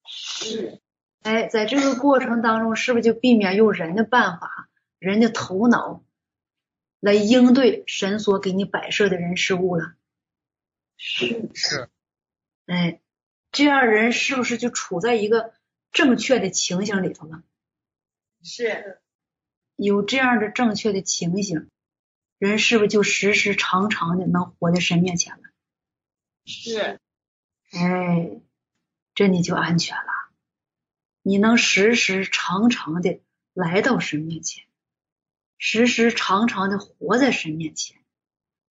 [0.07, 0.80] 是。
[1.22, 4.68] 哎，在这个过程当中，是不是就避免用人的办法、
[4.99, 6.03] 人的头脑
[7.01, 9.94] 来应对神所给你摆设的人事物了？
[10.96, 11.88] 是是。
[12.66, 13.01] 哎。
[13.51, 15.55] 这样人是不是就处在一个
[15.90, 17.42] 正确的情形里头了？
[18.44, 19.01] 是，
[19.74, 21.70] 有这样的正确的情形，
[22.36, 25.42] 人是不是就时时常常的能活在神面前了？
[26.44, 27.01] 是，
[27.71, 28.41] 哎，
[29.14, 30.12] 这你就安全了。
[31.23, 33.21] 你能时时常常的
[33.53, 34.66] 来到神面前，
[35.59, 37.97] 时时常常的活在神面前，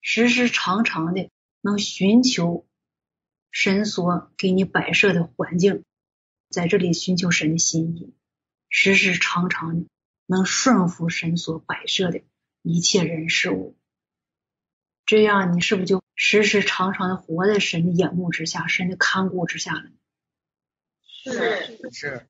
[0.01, 1.29] 时时常常的
[1.61, 2.65] 能寻求。
[3.49, 5.83] 神所给你摆设的环境，
[6.49, 8.13] 在这里寻求神的心意，
[8.69, 9.87] 时时常常的
[10.27, 12.21] 能顺服神所摆设的
[12.61, 13.75] 一切人事物，
[15.07, 19.89] 这样你是不是就时时常常的活在神的眼目之下，神的看顾之下了？
[21.03, 22.27] 是是，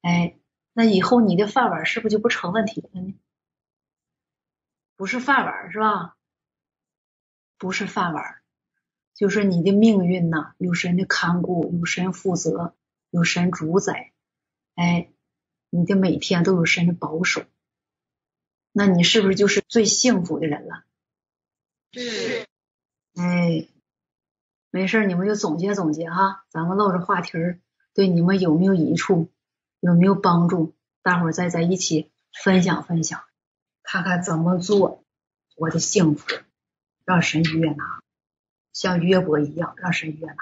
[0.00, 0.38] 哎，
[0.72, 3.14] 那以后你的饭碗是不是就不成问题了呢？
[4.96, 6.16] 不是饭碗是吧？
[7.58, 8.40] 不是饭碗。
[9.12, 12.76] 就是你的命运呐，有神的看顾，有神负责，
[13.10, 14.12] 有神主宰，
[14.74, 15.10] 哎，
[15.70, 17.44] 你的每天都有神的保守，
[18.72, 20.84] 那你是不是就是最幸福的人了？
[21.92, 22.46] 是。
[23.16, 23.66] 哎，
[24.70, 27.60] 没事，你们就总结总结哈，咱们唠着话题儿，
[27.94, 29.30] 对你们有没有益处，
[29.80, 30.74] 有没有帮助？
[31.02, 32.12] 大伙儿再在一起
[32.44, 33.24] 分享分享，
[33.82, 35.02] 看看怎么做，
[35.56, 36.26] 我的幸福
[37.06, 37.84] 让神悦纳。
[38.74, 40.36] 像约伯一样，让神悦纳，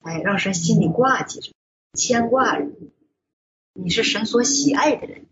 [0.00, 1.52] 哎，让神心里挂记着，
[1.92, 2.66] 牵挂着。
[3.74, 5.26] 你是神所喜爱的人，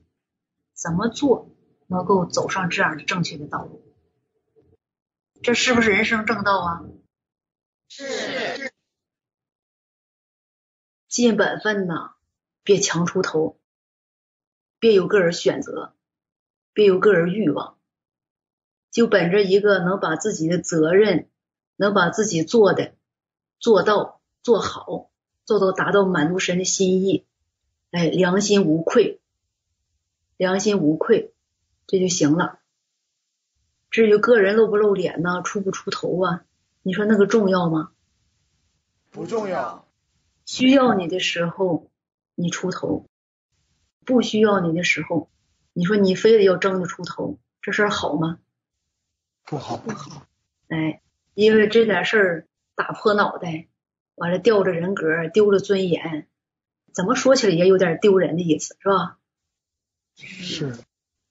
[0.74, 1.48] 怎么做
[1.86, 3.82] 能够走上这样的正确的道路？
[5.42, 6.82] 这是不是人生正道啊？
[7.88, 8.72] 是。
[11.08, 12.14] 尽本分呐，
[12.62, 13.58] 别强出头，
[14.78, 15.94] 别有个人选择，
[16.72, 17.78] 别有个人欲望，
[18.90, 21.26] 就本着一个能把自己的责任。
[21.80, 22.94] 能把自己做的
[23.58, 25.10] 做到做好，
[25.46, 27.24] 做到达到满足神的心意，
[27.90, 29.18] 哎，良心无愧，
[30.36, 31.32] 良心无愧，
[31.86, 32.59] 这就行了。
[33.90, 36.44] 至于个人露不露脸呢，出不出头啊？
[36.82, 37.90] 你说那个重要吗？
[39.10, 39.86] 不重要。
[40.46, 41.90] 需要你的时候
[42.34, 43.06] 你出头，
[44.04, 45.28] 不需要你的时候，
[45.72, 48.38] 你说你非得要争着出头，这事儿好吗？
[49.44, 50.26] 不好，不好。
[50.68, 51.00] 哎。
[51.34, 53.68] 因为这点事儿打破脑袋，
[54.16, 56.26] 完了掉着人格，丢了尊严，
[56.92, 59.16] 怎么说起来也有点丢人的意思，是吧？
[60.16, 60.76] 是。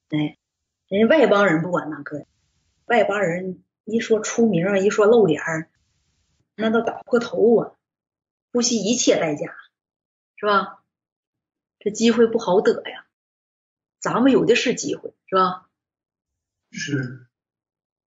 [0.09, 0.37] 哎，
[0.87, 2.25] 人家外邦人不管那个，
[2.89, 5.41] 外邦人一说出名，一说露脸，
[6.55, 7.75] 那都打破头啊，
[8.51, 9.55] 不惜一切代价，
[10.35, 10.83] 是吧？
[11.79, 13.05] 这机会不好得呀，
[13.99, 15.69] 咱们有的是机会，是吧？
[16.71, 17.27] 是。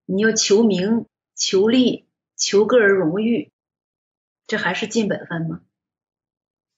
[0.05, 1.07] 你要求名。
[1.35, 2.07] 求利，
[2.37, 3.51] 求个人荣誉，
[4.47, 5.62] 这还是尽本分吗？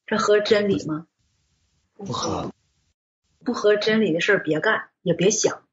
[0.06, 1.08] 这合真理吗？
[1.92, 2.54] 不合。
[3.40, 5.66] 不合真理的事儿别干，也别想。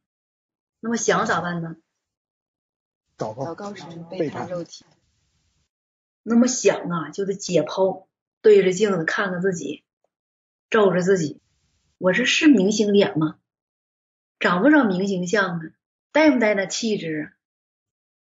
[0.79, 1.77] 那么想咋办呢？
[3.21, 3.45] 祷告。
[3.45, 4.83] 祷告时背叛肉体。
[6.23, 8.07] 那么想啊，就得解剖，
[8.41, 9.83] 对着镜子看看自己，
[10.69, 11.39] 照着自己，
[11.97, 13.37] 我这是明星脸吗？
[14.39, 15.61] 长不长明星相啊？
[16.11, 17.33] 带不带那气质啊？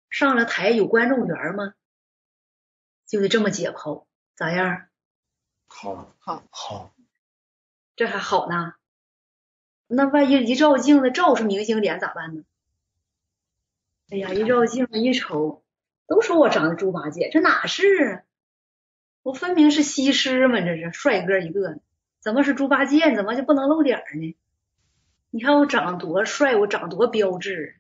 [0.10, 1.74] 上了台有观众缘吗？
[3.08, 4.88] 就得这么解剖，咋样？
[5.68, 6.94] 好，好，好，
[7.96, 8.74] 这还好呢。
[9.88, 12.44] 那万一一照镜子照出明星脸咋办呢？
[14.12, 15.64] 哎呀，一照镜子一瞅，
[16.06, 18.26] 都说我长得猪八戒，这哪是？
[19.24, 21.80] 我分明是西施嘛，这是帅哥一个，
[22.20, 23.16] 怎么是猪八戒？
[23.16, 24.36] 怎么就不能露脸呢？
[25.30, 27.78] 你看我长多帅，我长多标致，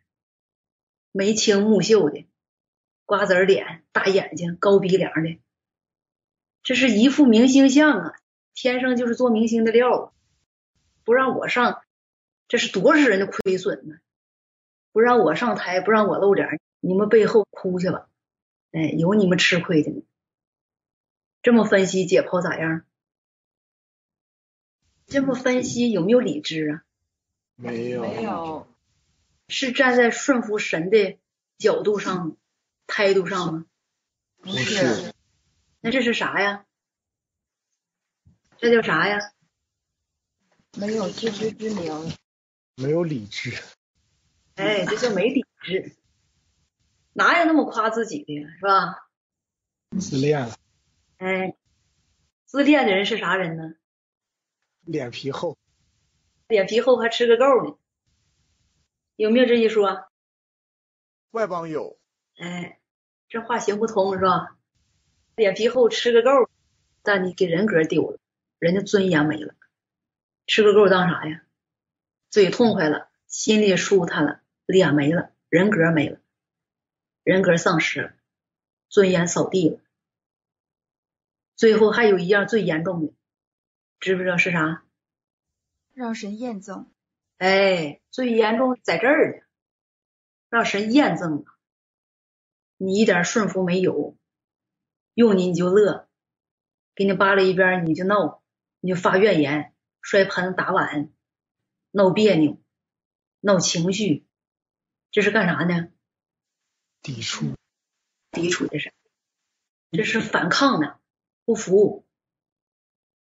[1.12, 2.26] 眉清目秀的，
[3.06, 5.38] 瓜子脸，大眼睛，高鼻梁的，
[6.64, 8.14] 这是一副明星相啊！
[8.54, 10.14] 天生就是做明星的料，
[11.04, 11.82] 不让我上，
[12.48, 13.96] 这是多少人的亏损呢？
[14.92, 18.10] 不让我上台，不让我露脸，你们背后哭去吧！
[18.72, 20.02] 哎，有你们吃亏的吗。
[21.42, 22.86] 这么分析解剖咋样？
[25.08, 26.84] 这么分析有没有理智啊？
[27.56, 28.68] 没有，没有，
[29.48, 31.18] 是站在顺服神的
[31.58, 32.38] 角度上、
[32.88, 33.66] 态度上吗？
[34.38, 35.14] 不是。
[35.82, 36.66] 那这是啥呀？
[38.58, 39.20] 这叫啥呀？
[40.78, 42.14] 没有自知之明，
[42.76, 43.58] 没有理智。
[44.62, 45.96] 哎，这叫没理智。
[47.14, 49.10] 哪有那么夸自己的呀，是吧？
[50.00, 50.56] 自恋了。
[51.18, 51.56] 哎，
[52.46, 53.74] 自恋的人是啥人呢？
[54.82, 55.58] 脸皮厚。
[56.48, 57.78] 脸皮厚还吃个够呢，
[59.16, 60.06] 有没有这一说？
[61.32, 61.98] 外邦有。
[62.38, 62.80] 哎，
[63.30, 64.58] 这话行不通是吧？
[65.36, 66.30] 脸皮厚吃个够，
[67.02, 68.20] 但你给人格丢了，
[68.60, 69.56] 人家尊严没了。
[70.46, 71.42] 吃个够当啥呀？
[72.30, 74.41] 嘴痛快了，心里舒坦了，
[74.72, 76.20] 脸没了，人格没了，
[77.24, 78.14] 人格丧失了，
[78.90, 79.80] 尊严扫地了。
[81.56, 83.14] 最后还有一样最严重的，
[84.00, 84.84] 知不知道是啥？
[85.94, 86.90] 让神验证，
[87.38, 89.44] 哎，最严重在这儿呢，
[90.50, 91.46] 让神验证了，
[92.78, 94.18] 你一点顺服没有，
[95.14, 96.08] 用你你就乐，
[96.96, 98.42] 给你扒拉一边你就闹，
[98.80, 101.12] 你就发怨言，摔盆打碗，
[101.92, 102.58] 闹别扭，
[103.42, 104.26] 闹情绪，
[105.12, 105.90] 这是干啥呢？
[107.02, 107.56] 抵触，
[108.32, 108.94] 抵触的是，
[109.92, 111.00] 这是反抗呢，
[111.46, 112.06] 不服，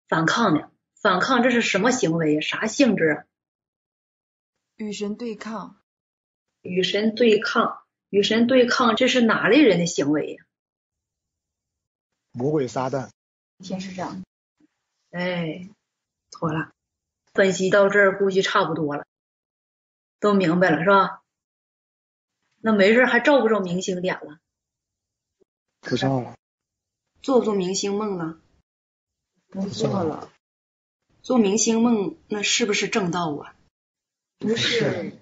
[0.07, 0.71] 反抗呢。
[0.95, 2.41] 反抗这是什么行为？
[2.41, 3.25] 啥性质啊？
[4.77, 5.83] 与神对抗，
[6.63, 10.45] 与神对抗，与神对抗，这是哪类人的行为呀？
[12.31, 13.11] 魔鬼撒旦，
[13.59, 14.23] 天使长。
[15.11, 15.69] 哎，
[16.31, 16.73] 妥了，
[17.33, 19.07] 分析到这儿估计差不多了，
[20.21, 21.24] 都明白了是吧？
[22.67, 24.39] 那没事还照不照明星脸了？
[25.83, 26.35] 不照了。
[27.21, 28.41] 做不做明星梦了？
[29.51, 30.33] 不做了。
[31.21, 33.55] 做明星梦，那是不是正道啊？
[34.39, 35.21] 不是。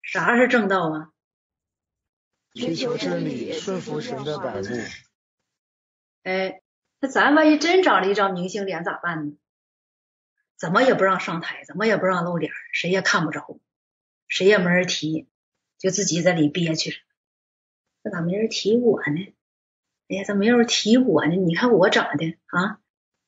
[0.00, 1.12] 啥是正道啊？
[2.54, 4.68] 追求真理，顺服神的摆布。
[6.22, 6.62] 哎，
[6.98, 9.36] 那咱万一真长了一张明星脸咋办呢？
[10.56, 13.60] 怎么也不让上台，怎么也不让露脸，谁也看不着，
[14.28, 15.28] 谁也没人提，
[15.84, 16.96] 就自己在里憋屈着。
[18.00, 19.34] 那咋没人提我呢？
[20.08, 21.36] 哎呀，咋没人提我呢？
[21.36, 22.80] 你看我长得啊，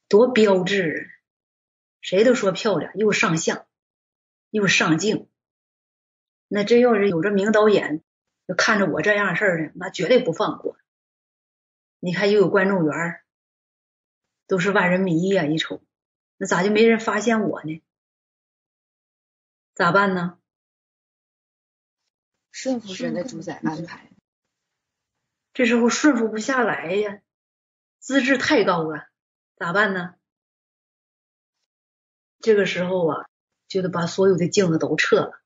[0.09, 1.04] 多标致啊！
[2.00, 3.66] 谁都说漂亮，又上相，
[4.48, 5.28] 又上镜。
[6.48, 8.02] 那真要是有这名导演，
[8.48, 10.78] 就看着我这样事儿的，那绝对不放过。
[12.00, 13.20] 你看又有观众缘，
[14.46, 15.44] 都是万人迷呀！
[15.44, 15.82] 一瞅，
[16.38, 17.82] 那咋就没人发现我呢？
[19.74, 20.38] 咋办呢？
[22.59, 24.11] 顺服神的主宰安排。
[25.53, 27.20] 这时候顺服不下来呀，
[27.99, 29.11] 资质太高了，
[29.57, 30.14] 咋办呢？
[32.41, 33.28] 这个时候啊，
[33.68, 35.38] 就得把所有的镜子都撤了。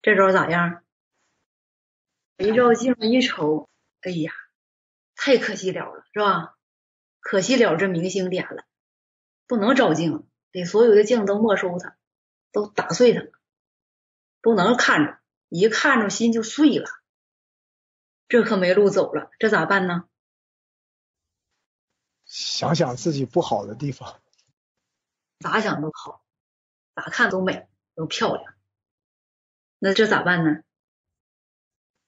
[0.00, 0.84] 这招咋样？
[2.36, 3.68] 一照镜子一瞅，
[4.00, 4.32] 哎呀，
[5.16, 6.56] 太可惜了了，是吧？
[7.18, 8.64] 可惜了这明星脸了，
[9.48, 11.96] 不能照镜，得所有的镜都没收它，
[12.52, 13.26] 都打碎它，
[14.40, 16.88] 不能看着，一看着心就碎了。
[18.28, 20.08] 这可没路走了，这咋办呢？
[22.24, 24.20] 想想自己不好的地方。
[25.38, 26.24] 咋想都好，
[26.96, 28.54] 咋看都美，都漂亮。
[29.78, 30.64] 那这咋办呢？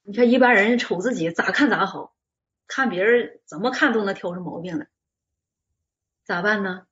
[0.02, 2.16] 你看一般人瞅自己咋看咋好，
[2.66, 4.88] 看别人怎么看都能挑出毛病来。
[6.24, 6.87] 咋办呢？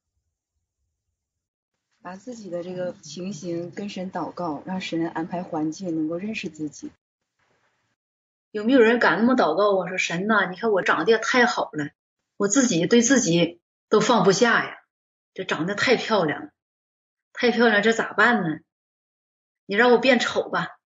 [2.06, 6.92] 把自己的这个情形跟神祷告，让神安排环境，能够认识自己。
[8.52, 9.88] 有没有人敢那么祷告我？
[9.88, 11.90] 说神呐，你看我长得也太好了，
[12.36, 14.78] 我自己对自己都放不下呀。
[15.34, 16.52] 这长得太漂亮了，
[17.32, 18.60] 太漂亮，这咋办呢？
[19.64, 20.78] 你让我变丑吧，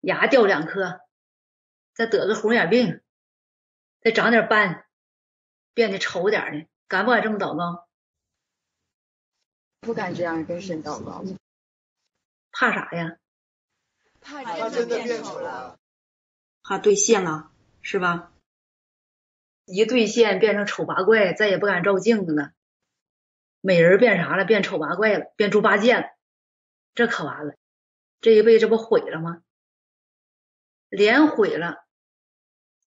[0.00, 0.98] 牙掉两颗，
[1.94, 3.00] 再得个红眼病，
[4.00, 4.84] 再长点斑，
[5.74, 7.86] 变得丑点的，敢不敢这么祷告？
[9.82, 11.24] 不敢这样跟神祷告，
[12.52, 13.18] 怕啥呀？
[14.20, 15.76] 怕真的变丑了，
[16.62, 17.50] 怕兑现了，
[17.82, 18.32] 是吧？
[19.64, 22.52] 一兑现变成丑八怪，再也不敢照镜子了。
[23.60, 24.44] 美人变啥了？
[24.44, 26.04] 变丑八怪了，变猪八戒了。
[26.94, 27.56] 这可完了，
[28.20, 29.42] 这一辈子不毁了吗？
[30.90, 31.84] 脸毁了，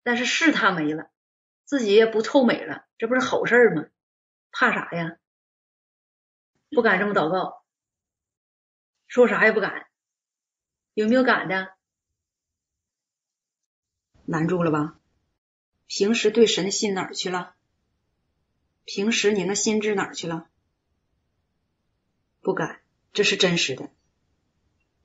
[0.03, 1.09] 但是事他没了，
[1.63, 3.85] 自己也不臭美了，这不是好事吗？
[4.51, 5.17] 怕啥呀？
[6.73, 7.65] 不敢这么祷告，
[9.05, 9.87] 说啥也不敢，
[10.93, 11.73] 有没有敢的？
[14.23, 14.97] 难住了吧？
[15.87, 17.55] 平时对神的心哪儿去了？
[18.85, 20.47] 平时你那心智哪儿去了？
[22.39, 22.81] 不敢，
[23.11, 23.91] 这是真实的，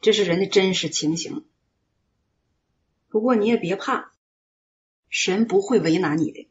[0.01, 1.45] 这是人的真实情形。
[3.09, 4.13] 不过你也别怕，
[5.09, 6.49] 神不会为难你的，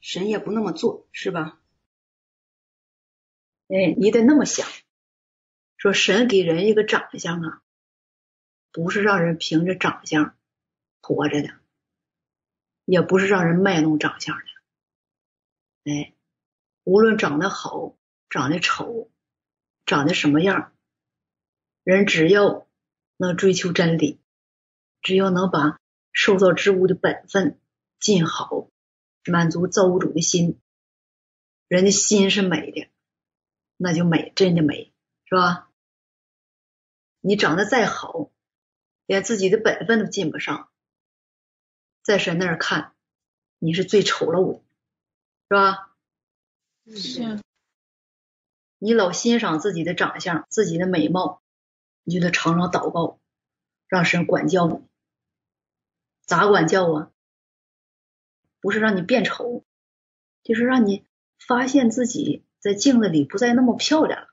[0.00, 1.61] 神也不那么做，是吧？
[3.74, 4.68] 哎，你得那么想，
[5.78, 7.62] 说神给人一个长相啊，
[8.70, 10.36] 不是让人凭着长相
[11.00, 11.58] 活着的，
[12.84, 14.44] 也不是让人卖弄长相的。
[15.90, 16.12] 哎，
[16.84, 17.96] 无论长得好，
[18.28, 19.10] 长得丑，
[19.86, 20.74] 长得什么样，
[21.82, 22.68] 人只要
[23.16, 24.20] 能追求真理，
[25.00, 25.80] 只要能把
[26.12, 27.58] 受造之物的本分
[27.98, 28.68] 尽好，
[29.24, 30.60] 满足造物主的心，
[31.68, 32.91] 人的心是美的，
[33.82, 34.92] 那就美，真的美，
[35.24, 35.68] 是吧？
[37.20, 38.30] 你长得再好，
[39.06, 40.70] 连自己的本分都尽不上，
[42.02, 42.94] 在神那儿看，
[43.58, 44.62] 你是最丑陋的。
[45.48, 45.96] 是吧？
[46.96, 47.40] 是。
[48.78, 51.42] 你老欣赏自己的长相、自己的美貌，
[52.04, 53.18] 你就得常常祷告，
[53.88, 54.80] 让神管教你。
[56.24, 57.12] 咋管教啊？
[58.60, 59.64] 不是让你变丑，
[60.44, 61.04] 就是让你
[61.36, 64.28] 发现自己在镜子里不再那么漂亮了，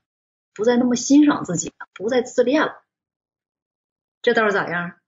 [0.53, 2.83] 不再那么欣赏自己了，不再自恋了。
[4.21, 4.99] 这倒是咋样？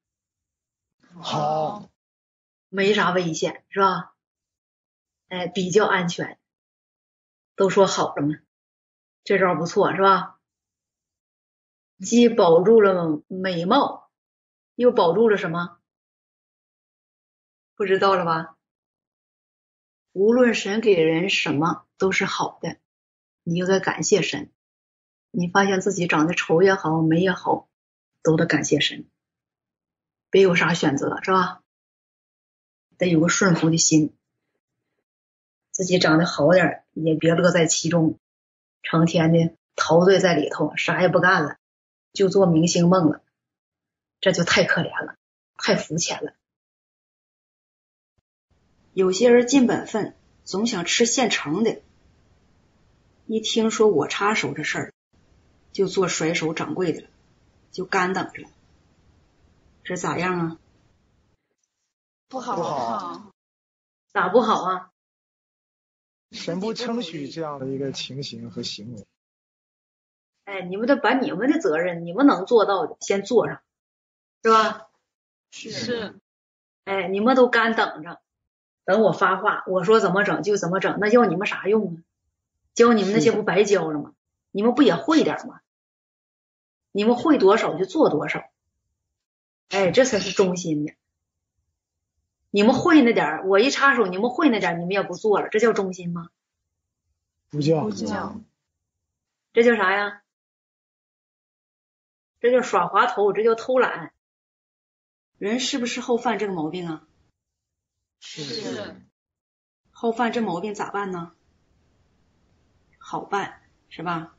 [1.22, 1.88] 好。
[2.74, 4.16] 没啥危险，是吧？
[5.28, 6.40] 哎，比较安全，
[7.56, 8.40] 都说好了吗？
[9.24, 10.40] 这招不错，是吧？
[12.00, 14.10] 既保住了美貌，
[14.74, 15.78] 又保住了什么？
[17.76, 18.58] 不知道了吧？
[20.14, 22.81] 无论神给人什么都是好的，
[23.44, 24.52] 你应该感谢神。
[25.32, 27.70] 你发现自己长得丑也好，美也好，
[28.22, 29.06] 都得感谢神。
[30.30, 31.62] 别有啥选择，是吧？
[32.98, 34.16] 得有个顺服的心。
[35.72, 38.20] 自己长得好点，也别乐在其中，
[38.84, 41.58] 成天的陶醉在里头，啥也不干了，
[42.14, 43.24] 就做明星梦了，
[44.20, 45.16] 这就太可怜了，
[45.56, 46.34] 太肤浅了。
[48.94, 51.82] 有些人尽本分，总想吃现成的，
[53.26, 54.94] 一听说我插手这事儿，
[55.72, 57.08] 就做甩手掌柜的了，
[57.72, 58.50] 就干等着了，
[59.84, 60.58] 这咋样啊？
[62.28, 63.32] 不好，不好，
[64.12, 64.92] 咋不好啊？
[66.32, 69.06] 神不称许这样的一个情形和行为。
[70.46, 73.62] 哎，你们得把你们的责任，你们能做到的先做上，
[74.44, 74.88] 是吧？
[75.52, 76.20] 是。
[76.86, 78.22] 哎，你们都干等着，
[78.86, 82.04] 等我发话，我说怎么整就怎么整，那要你们啥用啊？
[82.74, 84.14] 教你们那些不白教了吗？
[84.52, 85.62] 你们不也会点吗？
[86.92, 88.44] 你们会多少就做多少。
[89.70, 90.94] 哎，这才是忠心的。
[92.50, 96.30] 你们会那点儿，我一插手，你们会那点儿，你们也不做了，这叫忠心吗？
[97.50, 98.42] 不叫，不叫，
[99.54, 100.22] 这叫啥呀？
[102.42, 104.14] 这叫耍滑头，这叫偷懒。
[105.38, 107.08] 人是不是好犯这个毛病啊？
[108.20, 109.02] 是。
[109.92, 111.34] 好犯这毛病咋办呢？
[113.12, 113.60] 好办
[113.90, 114.38] 是吧？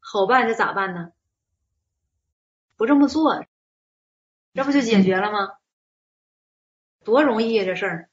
[0.00, 1.12] 好办这咋办呢？
[2.78, 3.44] 不这么做，
[4.54, 5.58] 这不就解决了吗？
[7.04, 8.08] 多容易呀，这事儿，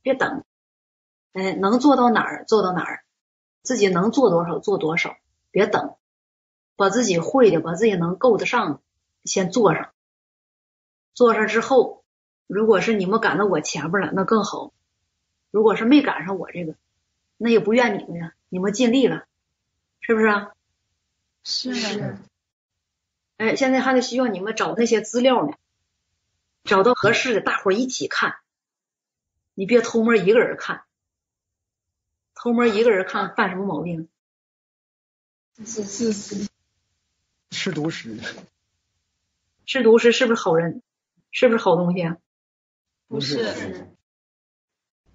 [0.00, 0.42] 别等，
[1.34, 3.04] 哎，能做到哪儿做到哪儿，
[3.60, 5.18] 自己能做多少做多少，
[5.50, 5.98] 别等，
[6.76, 8.80] 把自己会的，把自己能够得上的
[9.24, 9.92] 先做上，
[11.12, 12.06] 做上之后，
[12.46, 14.72] 如果是你们赶到我前面了，那更好；
[15.50, 16.74] 如果是没赶上我这个，
[17.42, 19.26] 那也不怨你们呀，你们尽力了，
[20.00, 20.52] 是不是啊？
[21.42, 22.18] 是。
[23.38, 25.56] 哎，现在还得需要你们找那些资料呢。
[26.64, 28.34] 找到合适的，大伙儿一起看。
[29.54, 30.84] 你别偷摸一个人看，
[32.34, 34.06] 偷摸一个人看犯什么毛病？
[35.64, 36.46] 是是是，
[37.48, 38.20] 吃独食。
[39.64, 40.82] 吃独食是不是好人？
[41.30, 42.18] 是不是好东西啊？
[43.08, 43.96] 不是。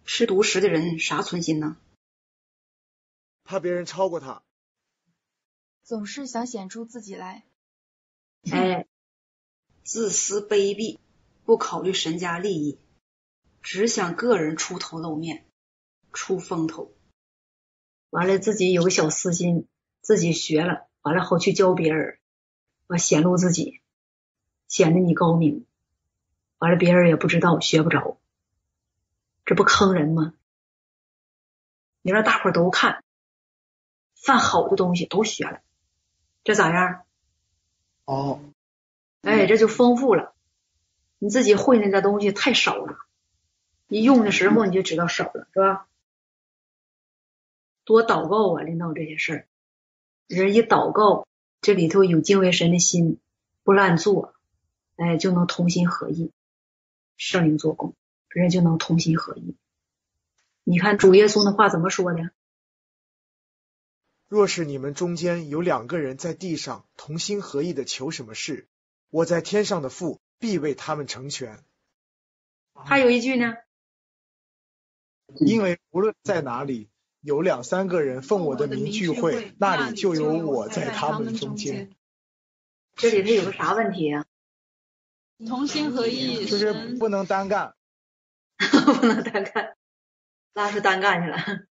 [0.05, 1.77] 吃独食的人啥存心呢？
[3.45, 4.43] 怕别人超过他。
[5.83, 7.45] 总是想显出自己来。
[8.51, 8.85] 哎，
[9.83, 10.99] 自私卑鄙。
[11.45, 12.79] 不考虑身家利益，
[13.61, 15.45] 只想个人出头露面、
[16.11, 16.91] 出风头，
[18.09, 19.67] 完了自己有个小私心，
[20.01, 22.17] 自己学了完了好去教别人，
[22.87, 23.79] 完显露自己，
[24.67, 25.67] 显得你高明，
[26.57, 28.19] 完了别人也不知道，学不着，
[29.45, 30.33] 这不坑人吗？
[32.01, 33.03] 你让大伙都看，
[34.25, 35.61] 犯好的东西都学了，
[36.43, 37.03] 这咋样？
[38.05, 38.41] 哦，
[39.21, 40.33] 哎，这就丰富了。
[41.19, 42.97] 你自己会那个东西太少了，
[43.87, 45.87] 你用的时候你就知道少了，是吧？
[47.83, 49.47] 多祷告啊，领导这些事儿，
[50.27, 51.27] 人一祷告，
[51.61, 53.19] 这里头有敬畏神的心，
[53.63, 54.33] 不乱做，
[54.95, 56.31] 哎，就能同心合意，
[57.15, 57.93] 圣灵做工，
[58.29, 59.55] 人就能同心合意。
[60.63, 62.31] 你看主耶稣那话怎么说的？
[64.27, 68.67] 若是你们中间有两个人在地上同心合意的求什么事，
[69.09, 70.21] 我在天上的父。
[70.37, 71.63] 必为他们成全。
[72.73, 73.55] 还有一句呢，
[75.39, 76.89] 因为无论在哪里，
[77.21, 81.89] 有两三个人奉我的名聚会，那里就有我在他们中间。
[82.95, 84.25] 这里头有个啥问题啊？
[85.47, 87.75] 同心合意，就是 不能单干，
[88.57, 89.77] 不能单干，
[90.53, 91.65] 拉出单干去了，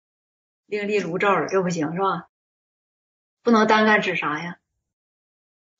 [0.67, 2.30] 另立炉灶了，这不行是吧？
[3.43, 4.59] 不能单干指啥呀？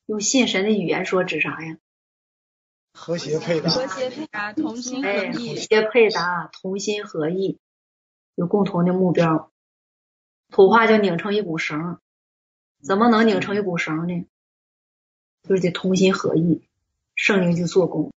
[0.07, 1.79] 用信神的语言说指啥呀？
[2.93, 5.51] 和谐配搭，和谐配搭，同心合意。
[5.51, 7.59] 和谐配搭，同心合意，
[8.35, 9.53] 有共同的目标。
[10.51, 12.01] 土话就拧成一股绳，
[12.83, 14.27] 怎么能拧成一股绳呢？
[15.43, 16.69] 就是得同心合意，
[17.15, 18.13] 圣灵就做工，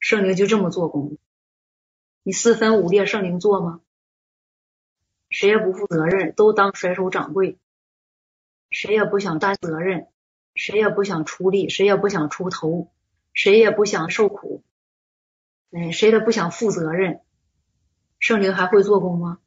[0.00, 1.16] 圣灵就这么做工。
[2.24, 3.80] 你四分五裂，圣灵做吗？
[5.30, 7.58] 谁也不负责任，都当甩手掌柜，
[8.70, 10.08] 谁也不想担责任，
[10.54, 12.90] 谁也不想出力，谁也不想出头。
[13.38, 14.64] 谁也不想受苦，
[15.70, 17.20] 哎，谁都不想负责任。
[18.18, 19.40] 圣灵还会做工吗？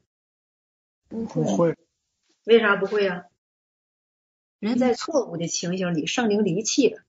[1.08, 1.76] 不会。
[2.44, 3.26] 为啥不会啊？
[4.60, 7.02] 人在错误的情形里，圣灵离弃了，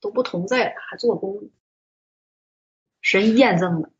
[0.00, 1.50] 都不同在了，还做工。
[3.02, 3.90] 神验证了，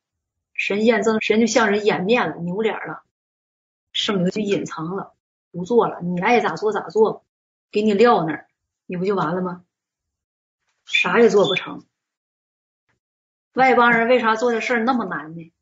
[0.55, 3.03] 神验证，神就向人掩面了，扭脸了，
[3.93, 5.15] 圣灵就隐藏了，
[5.51, 6.01] 不做了。
[6.01, 7.27] 你爱咋做咋做，
[7.73, 8.49] 给你撂那儿，
[8.87, 9.65] 你不就完了吗？
[10.85, 11.87] 啥也做不成。
[13.55, 15.53] 外邦人为啥做的事儿那么难呢？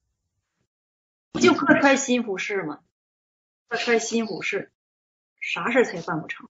[1.30, 2.82] 不就各揣心腹事吗？
[3.68, 4.72] 各揣心腹事，
[5.40, 6.48] 啥事才办不成？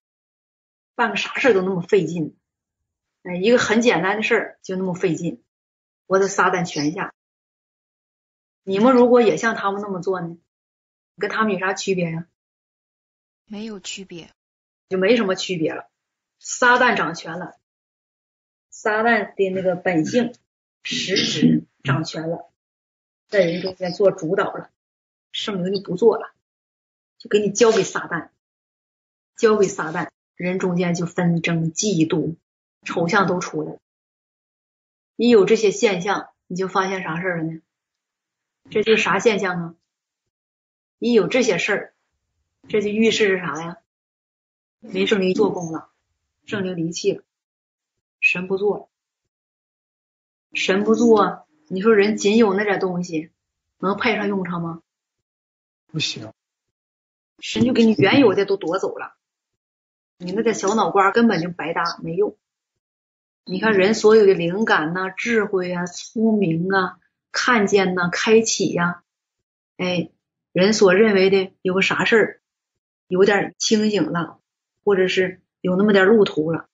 [0.95, 2.37] 办个啥事都那么费劲，
[3.23, 5.43] 哎，一个很简单的事儿就那么费劲，
[6.07, 7.15] 我得撒旦权下。
[8.62, 10.39] 你们如果也像他们那么做呢？
[11.19, 12.27] 跟他们有啥区别呀？
[13.47, 14.31] 没有区别，
[14.91, 15.89] 就没什么区别了。
[16.39, 17.59] 撒旦掌权了，
[18.69, 20.35] 撒旦的那个本性。
[20.83, 22.51] 实质掌权了，
[23.29, 24.71] 在人中间做主导了，
[25.31, 26.33] 圣灵就不做了，
[27.19, 28.31] 就给你交给撒旦，
[29.37, 32.37] 交给撒旦，人中间就纷争、嫉妒、
[32.83, 33.79] 丑相都出来了。
[35.17, 37.61] 你有这些现象，你就发现啥事儿了呢？
[38.71, 39.75] 这就是啥现象啊？
[40.97, 41.95] 你有这些事儿，
[42.71, 43.77] 这就预示着啥呀？
[44.81, 45.90] 没圣灵做工了，
[46.47, 47.23] 圣灵离弃了，
[48.20, 48.89] 神不做了。
[50.52, 53.31] 神不做，你说人仅有那点东西
[53.78, 54.82] 能派上用场吗？
[55.86, 56.32] 不行，
[57.39, 59.15] 神就给你原有的都夺走了，
[60.16, 62.36] 你那点小脑瓜根本就白搭，没用。
[63.44, 66.98] 你看人所有的灵感呐、智慧啊、聪明啊、
[67.32, 69.05] 看见呐、开启呀，
[69.77, 70.11] 哎，
[70.52, 72.40] 人所认为的有个啥事儿，
[73.07, 74.40] 有点清醒了，
[74.85, 76.69] 或者是有那么点路途了，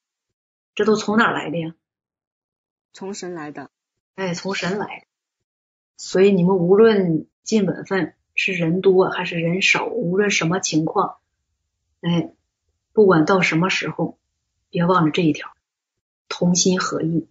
[0.74, 1.74] 这都从哪来的呀？
[2.92, 3.70] 从神来的，
[4.14, 5.06] 哎，从神来的。
[5.96, 11.18] 所以你们无论尽本分，是人多还是人少，无论什么情况，
[12.00, 12.32] 哎，
[12.92, 14.18] 不管到什么时候，
[14.70, 15.54] 别忘了这一条：
[16.28, 17.28] 同心合意，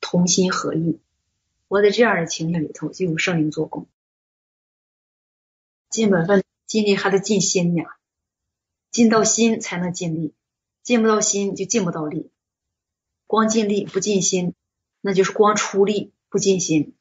[0.00, 1.00] 同心合意。
[1.68, 3.86] 我在这样的情形里头，就有圣灵做工。
[5.88, 7.96] 尽本分，尽力还得尽心呀，
[8.90, 10.34] 尽到心才能尽力，
[10.82, 12.30] 尽不到心就尽不到力。
[13.26, 14.54] 光尽力不尽心，
[15.00, 16.96] 那就是光出力不尽心。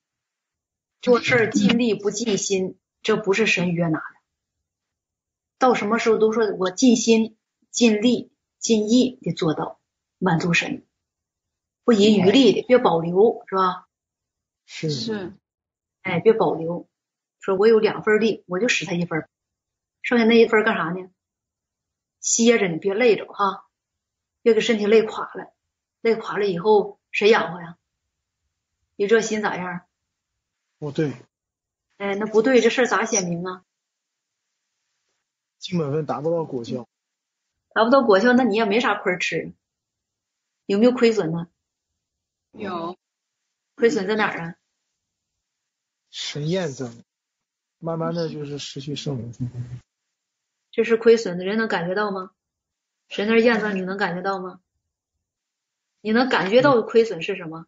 [1.02, 4.16] 做事尽力不尽心，这不是神约拿的。
[5.58, 7.36] 到什么时候都说我尽心、
[7.72, 9.80] 尽力、尽意的做到
[10.18, 10.86] 满足神，
[11.84, 13.88] 不遗余力的，别保留，是吧？
[14.66, 15.34] 是是，
[16.02, 16.88] 哎，别保留。
[17.40, 19.28] 说我有两份力，我就使他一份，
[20.02, 21.10] 剩下那一份干啥呢？
[22.20, 23.66] 歇着你，别累着哈，
[24.42, 25.54] 别给身体累垮了。
[26.02, 27.78] 累垮了以后谁养活呀？
[28.96, 29.82] 你这心咋样？
[30.78, 31.14] 不对。
[31.98, 33.66] 哎，那不对，这事儿咋显明啊？
[35.58, 36.88] 基本分达不到果效。
[37.74, 39.54] 达不到果效，那你也没啥亏吃，
[40.66, 41.50] 有没有亏损呢？
[42.52, 42.98] 有。
[43.76, 44.56] 亏损在哪儿啊？
[46.10, 47.04] 神验证，
[47.78, 49.34] 慢慢的就是失去圣灵。
[50.80, 52.32] 这是亏损的人能感觉到吗？
[53.10, 54.62] 神那验证你能感觉到吗？
[56.00, 57.66] 你能感觉到的亏损是什么？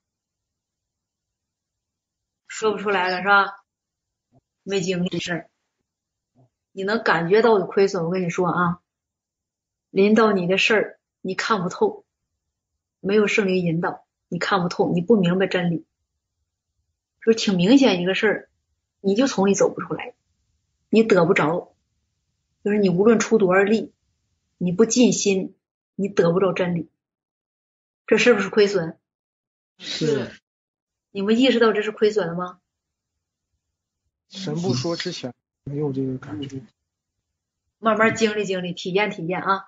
[2.47, 3.65] 说不出来了是吧？
[4.63, 5.49] 没经历这事儿，
[6.71, 8.79] 你能感觉到的亏损，我跟你说啊，
[9.89, 12.05] 临到你的事儿你看不透，
[13.01, 15.85] 没有圣灵引导，你看不透，你不明白真理，
[17.25, 18.49] 就挺明显一个事儿，
[19.01, 20.13] 你就从里走不出来，
[20.87, 21.75] 你得不着，
[22.63, 23.91] 就是你无论出多少力，
[24.57, 25.55] 你不尽心，
[25.95, 26.89] 你得不着真理，
[28.07, 28.97] 这是不是亏损？
[29.77, 30.31] 是。
[31.11, 32.59] 你们意识到这是亏损了吗？
[34.29, 35.33] 神不说之前
[35.65, 36.61] 没有这个感觉，
[37.79, 39.65] 慢慢经历经历，体验体验啊！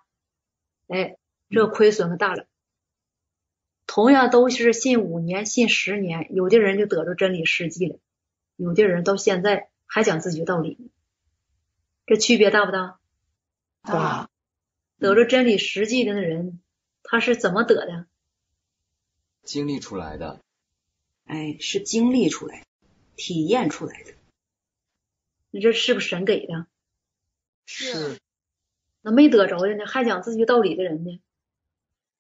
[0.88, 1.18] 哎，
[1.50, 2.46] 这亏损可大了。
[3.86, 8.00] 同样都是信五年、信十年，有的人就得着真理实际了，
[8.56, 10.78] 有的人到现在还讲自己道理，
[12.06, 13.00] 这区别大不大？
[13.82, 14.30] 大。
[15.00, 16.62] 得着真理实际的人，
[17.04, 18.06] 他是怎么得的？
[19.44, 20.40] 经历出来的。
[21.26, 22.66] 哎，是经历出来的、
[23.16, 24.14] 体验出来的。
[25.52, 26.68] 你这是不是神给的？
[27.66, 28.20] 是。
[29.02, 29.86] 那没得着的呢？
[29.86, 31.22] 还讲自己道理的人呢？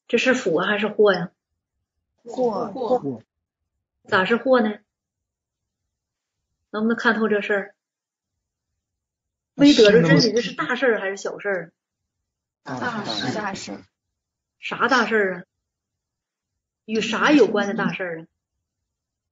[0.07, 1.31] 这是福还是祸呀？
[2.23, 3.23] 祸祸。
[4.05, 4.79] 咋是祸呢？
[6.69, 7.75] 能不能看透这事儿？
[9.55, 11.73] 没得着真理，这是大事儿还是小事儿？
[12.63, 13.83] 大事，大事。
[14.59, 15.43] 啥大事儿啊？
[16.85, 18.27] 与啥有关的大事儿啊？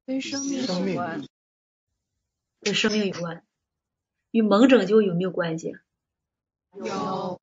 [0.05, 1.23] 跟生命有关，
[2.59, 3.45] 跟生命有关，
[4.31, 5.77] 与蒙拯救有没有关系？
[6.73, 7.39] 有。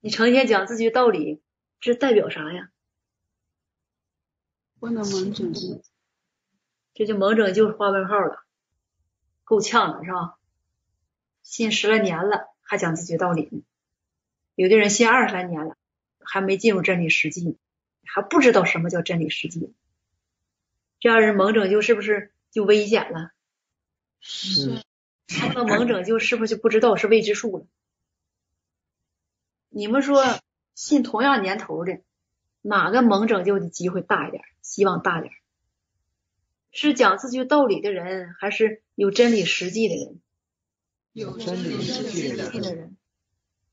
[0.00, 1.42] 你成天讲自己的道理，
[1.80, 2.70] 这代表啥呀？
[4.78, 5.82] 不能蒙拯救，
[6.94, 8.44] 这就蒙拯救画问号了，
[9.44, 10.39] 够呛了是吧？
[11.50, 13.62] 信十来年了，还讲自己道理呢。
[14.54, 15.76] 有的人信二十来年了，
[16.20, 17.58] 还没进入真理实际，
[18.04, 19.74] 还不知道什么叫真理实际。
[21.00, 23.32] 这样人蒙拯救是不是就危险了？
[24.20, 24.84] 是。
[25.26, 27.66] 他们蒙拯救是不是就不知道是未知数了？
[29.70, 30.38] 你们说
[30.76, 32.00] 信同样年头的，
[32.62, 34.44] 哪个蒙拯救的机会大一点？
[34.62, 35.34] 希望大点？
[36.70, 40.20] 是讲自己道理的人，还是有真理实际的人？
[41.12, 42.96] 有真理实际的人，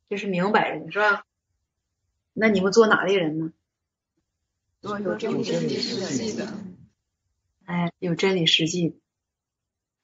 [0.09, 1.25] 这是明摆着的，是吧？
[2.33, 3.53] 那你们做哪类人呢？
[4.81, 6.53] 做有真理实际的。
[7.65, 8.99] 哎，有真理实际，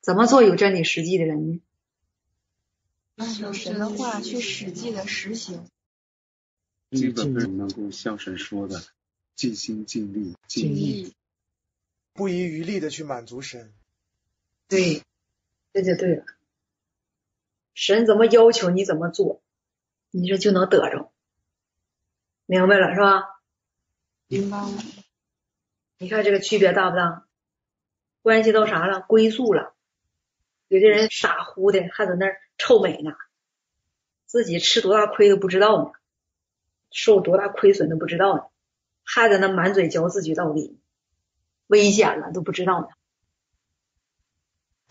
[0.01, 1.61] 怎么做有真理实际的人呢？
[3.39, 5.65] 用神的话去实际的实行。
[6.91, 8.83] 基本是能够像神说的，
[9.35, 11.15] 尽心尽力尽意，
[12.13, 13.73] 不遗余力的去满足神。
[14.67, 15.01] 对，
[15.73, 16.25] 这就对了。
[17.73, 19.41] 神怎么要求你怎么做，
[20.11, 21.11] 你这就能得着。
[22.45, 23.39] 明白了是吧？
[24.27, 24.69] 明白了。
[25.97, 27.25] 你看这个区别大不大？
[28.21, 29.01] 关系到啥了？
[29.01, 29.73] 归宿了。
[30.67, 33.11] 有的人傻乎的，还在那儿臭美呢，
[34.25, 35.91] 自己吃多大亏都不知道呢，
[36.91, 38.43] 受多大亏损都不知道呢，
[39.03, 40.79] 还在那满嘴嚼自己道理，
[41.67, 42.87] 危险了都不知道呢。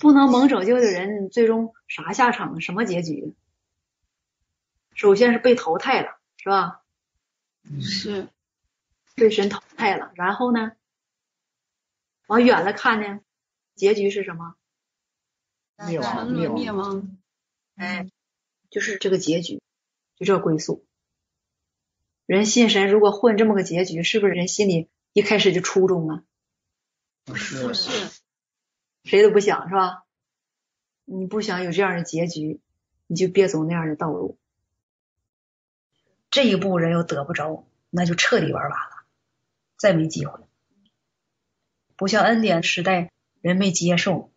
[0.03, 2.61] 不能蒙拯救的人，最终啥下场？
[2.61, 3.37] 什么结局？
[4.95, 6.83] 首先是被淘汰了，是吧？
[7.81, 8.29] 是。
[9.15, 10.73] 被神淘汰了，然后呢？
[12.27, 13.21] 往远了看呢，
[13.77, 14.57] 结局是什么？
[15.87, 17.17] 灭亡，灭亡，灭亡。
[17.77, 18.11] 哎，
[18.71, 19.63] 就是这个结局，
[20.17, 20.85] 就这归宿。
[22.27, 26.25] 人信神，如果混这么个结局，是不是人心里一开始就初衷啊？
[27.37, 28.22] 是，不是，
[29.05, 30.05] 谁都不想是吧？
[31.05, 32.61] 你不想有这样的结局，
[33.07, 34.39] 你就别走那样的道路。
[36.31, 39.05] 这一步人又得不着，那就彻底玩完了，
[39.77, 40.41] 再没机会。
[41.97, 43.11] 不像恩典时代，
[43.41, 44.33] 人没接受，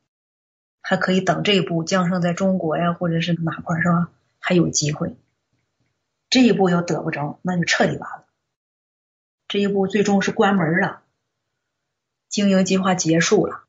[0.82, 4.12] 还可以等这一步降生在中国呀，或者是哪块是吧？
[4.40, 5.16] 还有机会。
[6.30, 8.26] 这一步要得不着，那就彻底完了。
[9.48, 11.04] 这一步最终是关门了，
[12.28, 13.65] 经营计划结束了。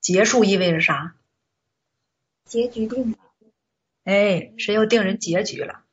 [0.00, 1.14] 结束意味着啥？
[2.44, 3.18] 结局定了。
[4.04, 5.84] 哎，谁要定人结局了？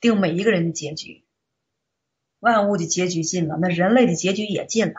[0.00, 1.24] 定每一个人的结局，
[2.40, 4.94] 万物的结局尽了，那人类的结局也尽了。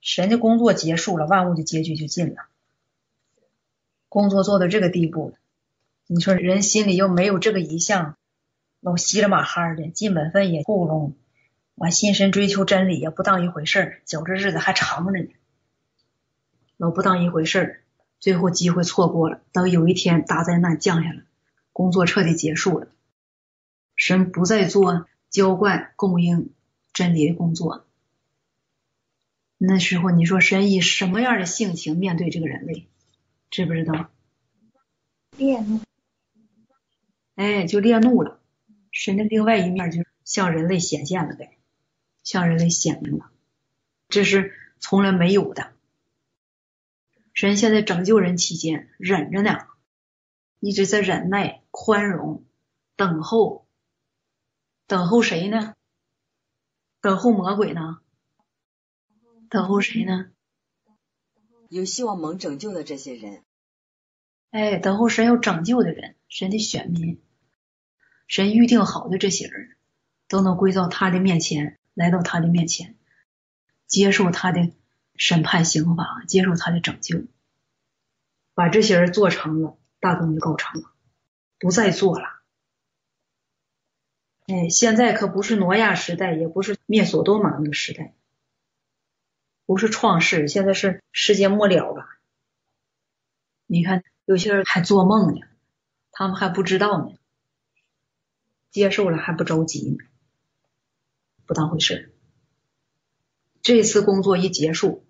[0.00, 2.46] 神的工作结束了，万物的结局就尽了。
[4.08, 5.36] 工作做到这个地步，
[6.06, 8.16] 你说人心里又没有这个一项，
[8.80, 11.14] 老稀里马哈的，尽本分也糊弄，
[11.74, 15.28] 完心神追求真理也不当一回事儿，觉着日子还长着呢，
[16.78, 17.82] 老不当一回事儿，
[18.20, 21.24] 最后机会错过了，等有一天大灾难降下来，
[21.72, 22.86] 工作彻底结束了，
[23.96, 26.50] 神不再做浇灌供应
[26.92, 27.84] 真理的工作，
[29.58, 32.86] 那时候你说神以什么样的性情面对这个人类，
[33.50, 34.08] 知不知道？
[35.36, 35.80] 烈怒，
[37.34, 38.38] 哎，就烈怒了。
[38.92, 41.58] 神的另外一面就向人类显现了呗，
[42.22, 43.30] 向人类显明了，
[44.08, 45.72] 这是从来没有的。
[47.38, 49.68] 神现在拯救人期间忍着呢，
[50.58, 52.44] 一直在忍耐、宽容、
[52.96, 53.68] 等候，
[54.88, 55.76] 等候谁呢？
[57.00, 58.00] 等候魔鬼呢？
[59.48, 60.32] 等候谁呢？
[61.68, 63.44] 有希望蒙拯救的这些人。
[64.50, 67.22] 哎，等候神要拯救的人，神的选民。
[68.26, 69.76] 神预定好的这些人，
[70.26, 72.96] 都能归到他的面前，来到他的面前，
[73.86, 74.72] 接受他的
[75.18, 77.24] 审判刑罚，接受他的拯救，
[78.54, 80.90] 把这些人做成了，大功就告成了，
[81.58, 82.40] 不再做了。
[84.46, 88.14] 哎，现在可不是挪亚时代，也不是灭所多玛那个时代，
[89.66, 92.18] 不是创世，现在是世界末了吧。
[93.66, 95.46] 你看，有些人还做梦呢，
[96.12, 97.14] 他们还不知道呢。
[98.70, 99.96] 接受了还不着急呢，
[101.46, 102.14] 不当回事。
[103.62, 105.06] 这次工作一结束，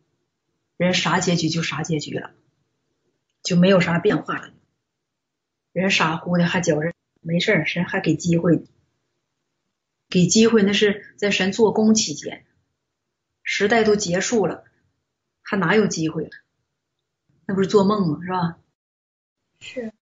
[0.78, 2.30] 人啥结局就啥结局了，
[3.42, 4.54] 就没有啥变化了。
[5.72, 8.64] 人傻乎的还觉着没事儿，神还给机会，
[10.08, 12.46] 给机会那是在神做工期间，
[13.42, 14.64] 时代都结束了，
[15.42, 16.30] 还哪有机会了？
[17.44, 18.20] 那不是做梦吗？
[18.22, 18.58] 是吧？
[19.60, 19.97] 是。